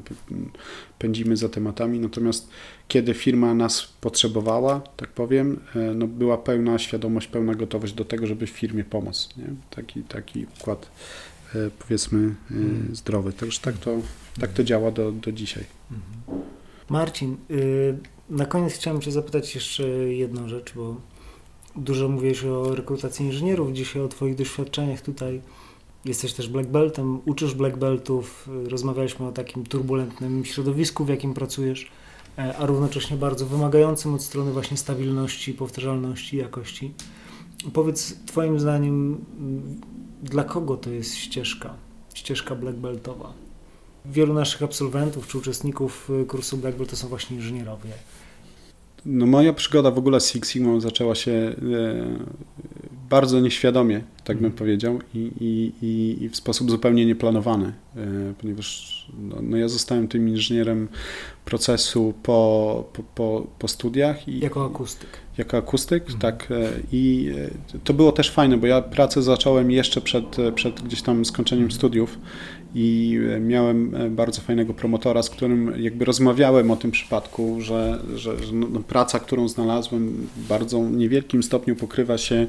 [0.99, 2.49] pędzimy za tematami, natomiast
[2.89, 8.27] kiedy firma nas potrzebowała, tak powiem, e, no, była pełna świadomość, pełna gotowość do tego,
[8.27, 9.29] żeby w firmie pomóc.
[9.37, 9.47] Nie?
[9.71, 10.91] Taki, taki układ
[11.55, 12.97] e, powiedzmy e, mhm.
[12.97, 13.33] zdrowy.
[13.33, 13.99] Także tak to,
[14.41, 15.65] tak to działa do, do dzisiaj.
[15.91, 16.51] Mhm.
[16.91, 17.99] Marcin, y,
[18.31, 20.97] na koniec chciałem Cię zapytać jeszcze jedną rzecz, bo
[21.77, 25.41] Dużo mówisz o rekrutacji inżynierów, dzisiaj o Twoich doświadczeniach tutaj.
[26.05, 31.91] Jesteś też black beltem, uczysz black beltów, rozmawialiśmy o takim turbulentnym środowisku, w jakim pracujesz,
[32.39, 36.95] e, a równocześnie bardzo wymagającym od strony właśnie stabilności, powtarzalności, jakości.
[37.73, 39.25] Powiedz Twoim zdaniem,
[40.23, 41.75] dla kogo to jest ścieżka,
[42.15, 43.33] ścieżka black beltowa?
[44.05, 47.91] Wielu naszych absolwentów czy uczestników kursu black belt to są właśnie inżynierowie.
[49.07, 51.55] No moja przygoda w ogóle z Six Sigma zaczęła się e,
[53.11, 54.59] bardzo nieświadomie, tak bym mhm.
[54.59, 58.01] powiedział, i, i, i w sposób zupełnie nieplanowany, e,
[58.41, 60.89] ponieważ no, no ja zostałem tym inżynierem
[61.45, 64.29] procesu po, po, po, po studiach.
[64.29, 65.09] I, jako akustyk.
[65.39, 66.21] Jako akustyk, mhm.
[66.21, 66.51] tak.
[66.51, 67.33] E, I
[67.85, 71.79] to było też fajne, bo ja pracę zacząłem jeszcze przed, przed gdzieś tam skończeniem mhm.
[71.79, 72.19] studiów
[72.75, 78.43] i miałem e, bardzo fajnego promotora, z którym jakby rozmawiałem o tym przypadku, że, że,
[78.43, 82.47] że no, no, praca, którą znalazłem w bardzo niewielkim stopniu pokrywa się,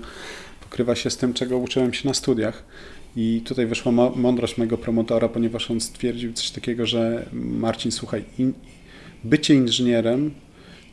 [0.63, 2.63] pokrywa się z tym, czego uczyłem się na studiach.
[3.15, 8.53] I tutaj wyszła mądrość mojego promotora, ponieważ on stwierdził coś takiego, że Marcin, słuchaj, in,
[9.23, 10.31] bycie inżynierem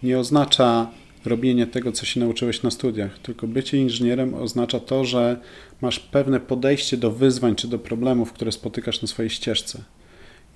[0.02, 0.90] nie oznacza
[1.24, 5.40] robienie tego, co się nauczyłeś na studiach, tylko bycie inżynierem oznacza to, że
[5.80, 9.82] masz pewne podejście do wyzwań czy do problemów, które spotykasz na swojej ścieżce.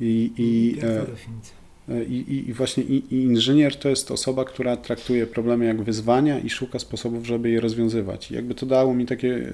[0.00, 5.82] I, i, e, e, i, i właśnie inżynier to jest osoba, która traktuje problemy jak
[5.82, 8.30] wyzwania i szuka sposobów, żeby je rozwiązywać.
[8.30, 9.52] I jakby to dało mi takie,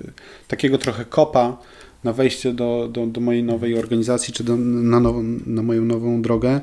[0.48, 1.56] takiego trochę kopa
[2.04, 5.00] na wejście do, do, do mojej nowej organizacji, czy do, na,
[5.46, 6.60] na moją nową drogę,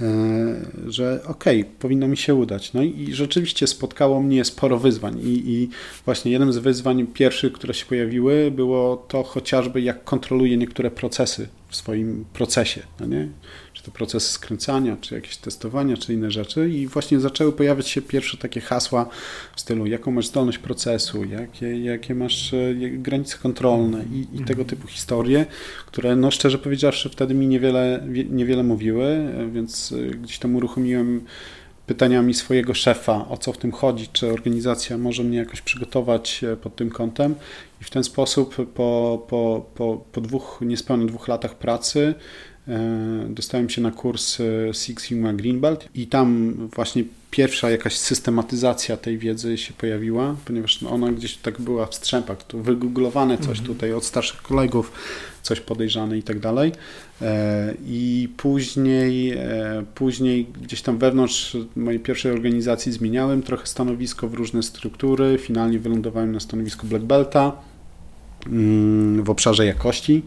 [0.00, 2.72] E, że okej, okay, powinno mi się udać.
[2.72, 5.68] No i, rzeczywiście spotkało mnie sporo wyzwań I, i
[6.04, 11.48] właśnie jednym z wyzwań pierwszych, które się pojawiły, było to chociażby jak kontroluję niektóre procesy
[11.68, 12.82] w swoim procesie.
[13.00, 13.28] No nie?
[13.86, 18.36] To proces skręcania, czy jakieś testowania, czy inne rzeczy i właśnie zaczęły pojawiać się pierwsze
[18.36, 19.08] takie hasła
[19.56, 24.62] w stylu jaką masz zdolność procesu, jakie, jakie masz e, granice kontrolne i, i tego
[24.62, 24.68] mhm.
[24.68, 25.46] typu historie,
[25.86, 31.24] które no szczerze powiedziawszy wtedy mi niewiele, niewiele mówiły, e, więc e, gdzieś tam uruchomiłem
[31.86, 36.76] pytaniami swojego szefa, o co w tym chodzi, czy organizacja może mnie jakoś przygotować pod
[36.76, 37.34] tym kątem.
[37.80, 42.14] I w ten sposób po, po, po, po dwóch, niespełna dwóch latach pracy
[42.68, 47.96] E, dostałem się na kurs e, Six Sigma Green Belt i tam właśnie pierwsza jakaś
[47.96, 53.58] systematyzacja tej wiedzy się pojawiła, ponieważ ona gdzieś tak była w strzępach, to wygooglowane coś
[53.58, 53.66] mhm.
[53.66, 54.92] tutaj od starszych kolegów,
[55.42, 56.72] coś podejrzane i tak dalej.
[57.22, 59.38] E, I później,
[59.94, 66.32] później gdzieś tam wewnątrz mojej pierwszej organizacji zmieniałem trochę stanowisko w różne struktury, finalnie wylądowałem
[66.32, 67.52] na stanowisku Black Belta
[69.22, 70.22] w obszarze jakości.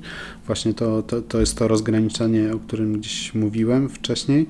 [0.46, 4.48] Właśnie to, to, to jest to rozgraniczenie, o którym gdzieś mówiłem wcześniej.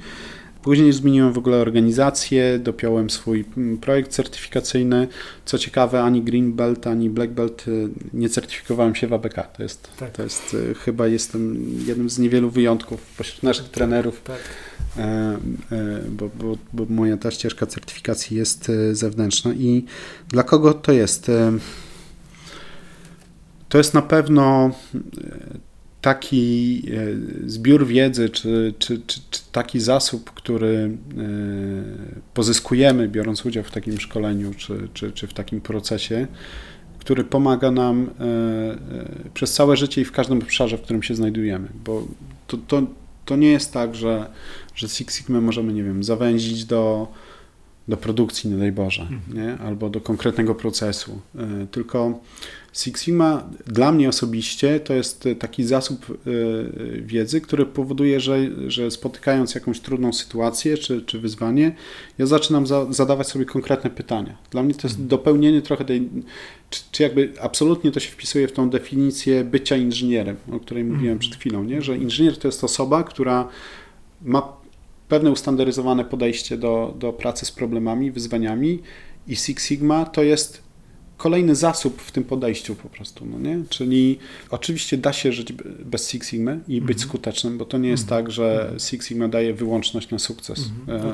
[0.61, 5.07] Później zmieniłem w ogóle organizację, dopiąłem swój mm, projekt certyfikacyjny.
[5.45, 9.36] Co ciekawe, ani Green Belt, ani Black Belt y, nie certyfikowałem się w ABK.
[9.57, 10.11] To jest, tak.
[10.11, 13.74] to jest y, chyba jestem jednym z niewielu wyjątków pośród naszych tak.
[13.74, 14.39] trenerów, tak.
[14.97, 19.53] E, e, bo, bo, bo moja ta ścieżka certyfikacji jest y, zewnętrzna.
[19.53, 19.86] I
[20.30, 21.32] dla kogo to jest?
[23.70, 24.72] To jest na pewno
[26.01, 26.84] taki
[27.45, 30.97] zbiór wiedzy, czy, czy, czy, czy, taki zasób, który
[32.34, 36.28] pozyskujemy, biorąc udział w takim szkoleniu, czy, czy, w takim procesie,
[36.99, 38.09] który pomaga nam
[39.34, 41.67] przez całe życie i w każdym obszarze, w którym się znajdujemy.
[41.86, 42.07] Bo
[42.47, 42.82] to, to,
[43.26, 44.30] to nie jest tak, że,
[44.76, 47.07] że Six Sigma możemy, nie wiem, zawęzić do,
[47.88, 49.22] do produkcji, nie daj Boże, mhm.
[49.34, 49.57] nie?
[49.57, 51.22] albo do konkretnego procesu.
[51.36, 52.20] E, tylko
[52.74, 58.91] Six Sigma dla mnie osobiście to jest taki zasób e, wiedzy, który powoduje, że, że
[58.91, 61.76] spotykając jakąś trudną sytuację czy, czy wyzwanie,
[62.17, 64.38] ja zaczynam za, zadawać sobie konkretne pytania.
[64.51, 65.07] Dla mnie to jest mhm.
[65.07, 66.09] dopełnienie trochę tej,
[66.70, 71.13] czy, czy, jakby absolutnie to się wpisuje w tą definicję bycia inżynierem, o której mówiłem
[71.13, 71.20] mhm.
[71.20, 71.82] przed chwilą, nie?
[71.82, 73.49] że inżynier to jest osoba, która
[74.22, 74.59] ma
[75.07, 78.80] pewne ustandaryzowane podejście do, do pracy z problemami, wyzwaniami
[79.28, 80.68] i Six Sigma to jest
[81.20, 83.63] kolejny zasób w tym podejściu po prostu, no nie?
[83.70, 85.53] Czyli oczywiście da się żyć
[85.86, 87.09] bez Six Sigma i być mhm.
[87.09, 88.24] skutecznym, bo to nie jest mhm.
[88.24, 88.80] tak, że mhm.
[88.80, 90.70] Six Sigma daje wyłączność na sukces.
[90.88, 91.11] E,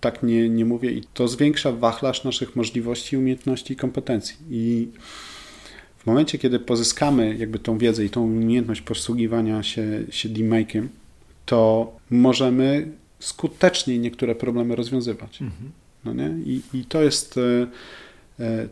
[0.00, 4.36] tak nie, nie mówię i to zwiększa wachlarz naszych możliwości, umiejętności i kompetencji.
[4.50, 4.88] I
[5.98, 10.86] w momencie, kiedy pozyskamy jakby tą wiedzę i tą umiejętność posługiwania się, się D-Make'iem,
[11.46, 12.88] to możemy
[13.18, 15.42] skuteczniej niektóre problemy rozwiązywać.
[15.42, 15.70] Mhm.
[16.04, 16.28] No nie?
[16.28, 17.66] I, I to jest e,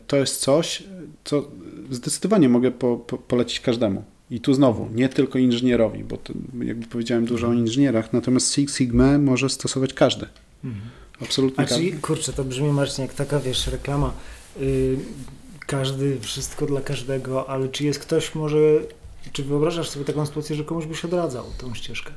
[0.06, 0.82] to jest coś,
[1.24, 1.48] co
[1.90, 4.04] zdecydowanie mogę po, po, polecić każdemu.
[4.30, 6.32] I tu znowu, nie tylko inżynierowi, bo to,
[6.62, 10.26] jakby powiedziałem dużo o inżynierach, natomiast Six Sigma może stosować każdy.
[10.64, 10.84] Mhm.
[11.22, 11.84] Absolutnie A każdy.
[11.84, 14.12] Czyli, kurczę, to brzmi Marcin jak taka, wiesz, reklama.
[14.60, 14.98] Yy,
[15.66, 18.58] każdy, wszystko dla każdego, ale czy jest ktoś może,
[19.32, 22.12] czy wyobrażasz sobie taką sytuację, że komuś byś odradzał tą ścieżkę?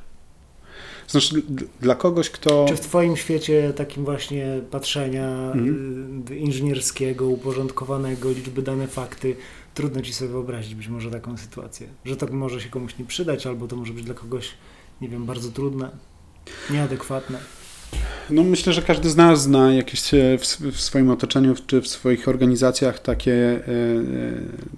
[1.08, 1.42] Znaczy,
[1.82, 2.66] dla kogoś, kto.
[2.70, 6.26] Czy w Twoim świecie takim właśnie patrzenia mm.
[6.38, 9.36] inżynierskiego, uporządkowanego, liczby dane, fakty,
[9.74, 13.48] trudno Ci sobie wyobrazić być może taką sytuację, że to może się komuś nie przydać,
[13.48, 14.52] albo to może być dla kogoś,
[15.02, 15.90] nie wiem, bardzo trudne,
[16.70, 17.40] nieadekwatne?
[18.30, 20.42] No myślę, że każdy z nas zna jakieś e, w,
[20.72, 23.62] w swoim otoczeniu czy w swoich organizacjach takie, e, e,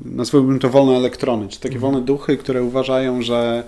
[0.05, 1.81] nazwałbym to wolne elektrony, czy takie mhm.
[1.81, 3.63] wolne duchy, które uważają, że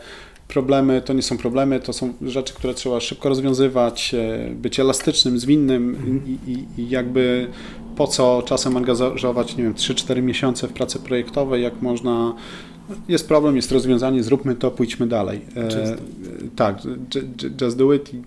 [0.50, 5.40] problemy to nie są problemy, to są rzeczy, które trzeba szybko rozwiązywać, e, być elastycznym,
[5.40, 5.98] zwinnym
[6.28, 7.48] i, i, i jakby
[7.96, 12.36] po co czasem angażować, nie wiem, 3-4 miesiące w pracy projektowej, jak można
[13.08, 15.42] jest problem, jest rozwiązanie, zróbmy to, pójdźmy dalej.
[15.56, 15.98] E,
[16.56, 16.82] tak,
[17.62, 18.22] just do it i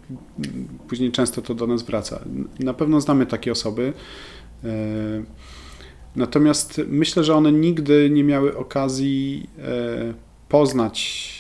[0.89, 2.21] później często to do nas wraca.
[2.61, 3.93] Na pewno znamy takie osoby.
[4.65, 4.69] E,
[6.17, 10.15] natomiast myślę, że one nigdy nie miały okazji e,
[10.49, 11.33] poznać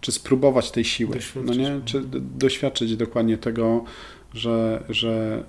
[0.00, 1.80] czy spróbować tej siły, no nie?
[1.84, 2.02] czy
[2.38, 3.84] doświadczyć dokładnie tego,
[4.34, 5.44] że, że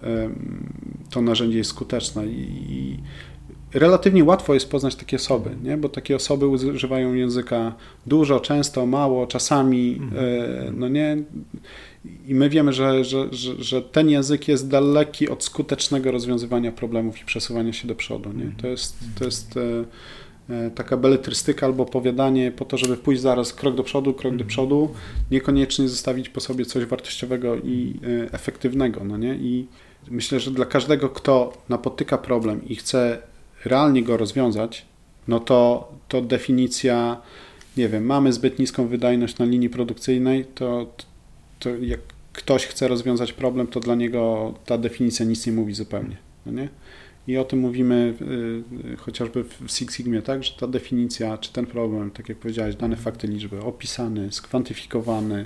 [1.10, 2.98] to narzędzie jest skuteczne i
[3.74, 5.78] relatywnie łatwo jest poznać takie osoby, nie?
[5.78, 7.74] bo takie osoby używają języka
[8.06, 10.26] dużo, często, mało, czasami, mhm.
[10.26, 11.18] e, no nie?
[12.28, 17.22] I my wiemy, że, że, że, że, ten język jest daleki od skutecznego rozwiązywania problemów
[17.22, 18.34] i przesuwania się do przodu.
[18.34, 18.52] Nie?
[18.62, 19.86] To jest, to jest E,
[20.76, 24.48] taka beletrystyka albo opowiadanie po to, żeby pójść zaraz krok do przodu, krok do mhm.
[24.48, 24.90] przodu,
[25.32, 29.36] niekoniecznie zostawić po sobie coś wartościowego i e, efektywnego, no nie?
[29.36, 29.68] I
[30.10, 33.18] myślę, że dla każdego, kto napotyka problem i chce
[33.66, 34.86] realnie go rozwiązać,
[35.28, 37.22] no to, to definicja,
[37.78, 40.94] nie wiem, mamy zbyt niską wydajność na linii produkcyjnej, to,
[41.60, 42.00] to jak
[42.34, 46.70] ktoś chce rozwiązać problem, to dla niego ta definicja nic nie mówi zupełnie, no nie?
[47.28, 48.14] I o tym mówimy
[48.94, 52.76] y, chociażby w Six Sigmie, tak, że ta definicja, czy ten problem, tak jak powiedziałeś,
[52.76, 55.46] dane fakty, liczby, opisany, skwantyfikowany,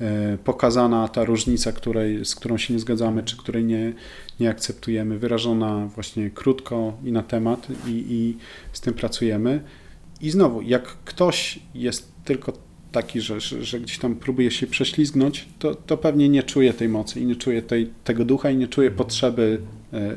[0.00, 3.92] y, pokazana ta różnica, której, z którą się nie zgadzamy, czy której nie,
[4.40, 8.36] nie akceptujemy, wyrażona właśnie krótko i na temat i, i
[8.72, 9.62] z tym pracujemy.
[10.20, 12.52] I znowu, jak ktoś jest tylko
[12.92, 16.88] taki, że, że, że, gdzieś tam próbuje się prześlizgnąć, to, to pewnie nie czuje tej
[16.88, 19.60] mocy i nie czuje tej, tego ducha i nie czuje potrzeby
[19.92, 20.16] e, e,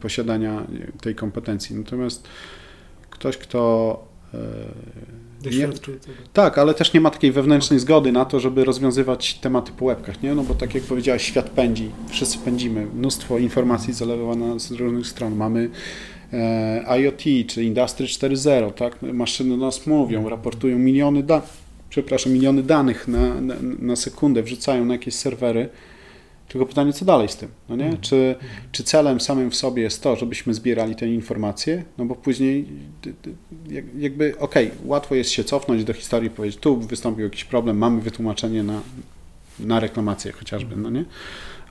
[0.00, 0.66] posiadania
[1.00, 1.76] tej kompetencji.
[1.76, 2.28] Natomiast
[3.10, 4.04] ktoś, kto
[4.34, 5.68] e, nie,
[6.32, 10.22] tak, ale też nie ma takiej wewnętrznej zgody na to, żeby rozwiązywać tematy po łebkach,
[10.22, 10.34] nie?
[10.34, 15.06] No bo tak jak powiedziałeś, świat pędzi, wszyscy pędzimy, mnóstwo informacji zalewa nas z różnych
[15.06, 15.36] stron.
[15.36, 15.70] Mamy
[16.98, 19.02] IoT, czy Industry 4.0, tak?
[19.02, 21.61] Maszyny do nas mówią, raportują miliony danych
[21.92, 25.68] przepraszam, miliony danych na, na, na, sekundę wrzucają na jakieś serwery,
[26.48, 27.84] tylko pytanie, co dalej z tym, no nie?
[27.84, 28.02] Mhm.
[28.02, 28.34] Czy,
[28.72, 32.66] czy celem samym w sobie jest to, żebyśmy zbierali te informacje, no bo później
[33.98, 37.78] jakby, okej, okay, łatwo jest się cofnąć do historii i powiedzieć, tu wystąpił jakiś problem,
[37.78, 38.80] mamy wytłumaczenie na,
[39.60, 41.04] na reklamację chociażby, no nie?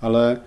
[0.01, 0.39] Ale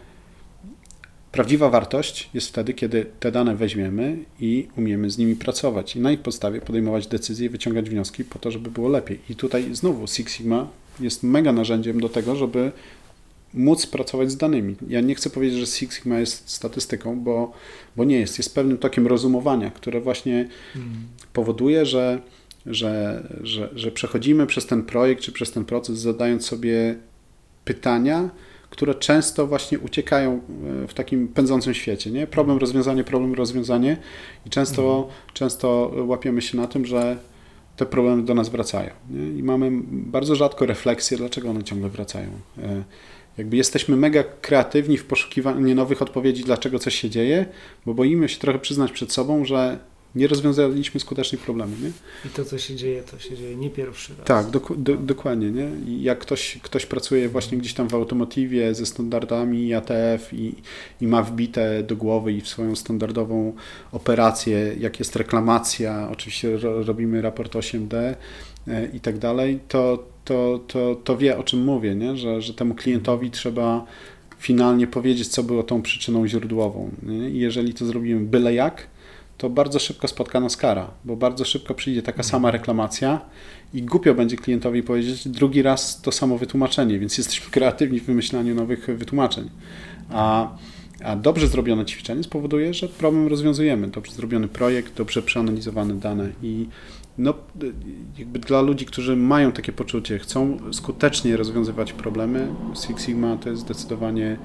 [1.35, 6.12] Prawdziwa wartość jest wtedy, kiedy te dane weźmiemy i umiemy z nimi pracować i na
[6.12, 9.20] ich podstawie podejmować decyzje, wyciągać wnioski po to, żeby było lepiej.
[9.30, 10.68] I tutaj znowu Six Sigma
[11.01, 12.72] jest mega narzędziem do tego, żeby
[13.55, 14.76] móc pracować z danymi.
[14.89, 17.53] Ja nie chcę powiedzieć, że Six Sigma jest statystyką, bo,
[17.97, 18.39] bo nie jest.
[18.39, 20.95] Jest pewnym tokiem rozumowania, które właśnie hmm.
[21.32, 22.20] powoduje, że,
[22.66, 26.95] że, że, że przechodzimy przez ten projekt czy przez ten proces, zadając sobie
[27.64, 28.30] pytania,
[28.75, 30.41] które często właśnie uciekają
[30.85, 32.11] e, w takim pędzącym świecie.
[32.11, 32.27] Nie?
[32.27, 33.97] Problem, rozwiązanie, problem, rozwiązanie
[34.47, 35.14] i często, mhm.
[35.35, 37.16] często łapiemy się na tym, że
[37.77, 38.91] te problemy do nas wracają.
[39.11, 39.39] Nie?
[39.39, 42.29] I mamy bardzo rzadko refleksję, dlaczego one ciągle wracają.
[42.62, 42.85] E,
[43.39, 47.47] jakby jesteśmy mega kreatywni w poszukiwaniu nowych odpowiedzi, dlaczego coś się dzieje,
[47.87, 49.79] bo boimy się trochę przyznać przed sobą, że
[50.15, 51.83] nie rozwiązaliśmy skutecznych problemów.
[51.83, 51.91] Nie?
[52.27, 54.27] I to, co się dzieje, to się dzieje nie pierwszy raz.
[54.27, 55.51] Tak, do, do, dokładnie.
[55.51, 55.69] Nie?
[55.87, 60.55] I jak ktoś, ktoś pracuje właśnie gdzieś tam w automotywie ze standardami ATF i,
[61.01, 63.53] i ma wbite do głowy i w swoją standardową
[63.93, 68.15] operację, jak jest reklamacja, oczywiście ro, robimy raport 8D
[68.69, 72.17] e, i tak dalej, to, to, to, to wie, o czym mówię, nie?
[72.17, 73.87] Że, że temu klientowi trzeba
[74.39, 76.91] finalnie powiedzieć, co było tą przyczyną źródłową.
[77.03, 77.31] Nie?
[77.31, 78.94] I jeżeli to zrobimy byle jak,
[79.39, 83.20] to bardzo szybko spotka nas kara, bo bardzo szybko przyjdzie taka sama reklamacja
[83.74, 88.55] i głupio będzie klientowi powiedzieć drugi raz to samo wytłumaczenie, więc jesteśmy kreatywni w wymyślaniu
[88.55, 89.51] nowych wytłumaczeń.
[90.11, 90.49] A,
[91.05, 93.89] a dobrze zrobione ćwiczenie spowoduje, że problem rozwiązujemy.
[93.89, 96.66] Dobrze zrobiony projekt, dobrze przeanalizowane dane i
[97.18, 97.35] no,
[98.18, 102.49] jakby dla ludzi, którzy mają takie poczucie, chcą skutecznie rozwiązywać problemy,
[102.87, 104.37] Six Sigma to jest zdecydowanie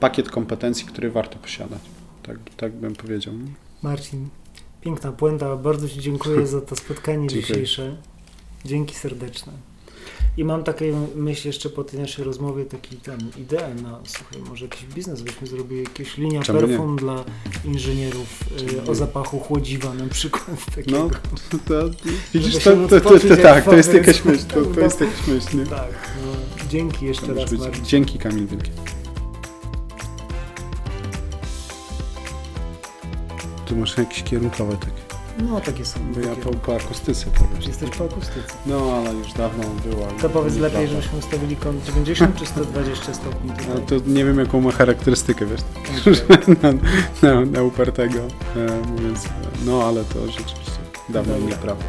[0.00, 1.80] pakiet kompetencji, który warto posiadać.
[2.22, 3.34] Tak, tak bym powiedział.
[3.82, 4.28] Marcin,
[4.80, 5.56] piękna puenta.
[5.56, 7.96] Bardzo Ci dziękuję za to spotkanie dzisiejsze.
[8.64, 9.52] Dzięki serdeczne.
[10.36, 14.64] I mam taką myśl jeszcze po tej naszej rozmowie, taki ten ideę na, słuchaj, może
[14.64, 16.98] jakiś biznes byśmy zrobili, jakieś linia Czemu perfum nie?
[16.98, 17.24] dla
[17.64, 18.44] inżynierów
[18.86, 20.64] y, o zapachu chłodziwa na przykład.
[20.76, 21.10] Takiego.
[21.52, 21.90] No, to,
[22.34, 25.58] widzisz, to, to, to, to, tak, to jest jakaś myśl, to, to jest jakaś myśl,
[25.58, 25.66] nie?
[25.66, 27.84] Tak, no, dzięki jeszcze raz, Marcin.
[27.84, 28.70] Dzięki Kamil Wielkie.
[33.72, 35.22] Tu masz jakieś kierunkowe takie.
[35.38, 36.00] No, takie są.
[36.14, 37.62] Bo ja po, po akustyce powiem.
[37.66, 38.54] Jesteś po akustyce.
[38.66, 40.06] No, ale już dawno była.
[40.06, 43.50] To powiedz lepiej, żebyśmy ustawili kąt 90 czy 120 stopni.
[43.68, 45.60] No, to nie wiem, jaką ma charakterystykę, wiesz,
[46.62, 46.72] na,
[47.28, 49.28] na, na upartego, e, mówiąc,
[49.66, 50.72] no ale to rzeczywiście
[51.08, 51.84] dawno nie prawda.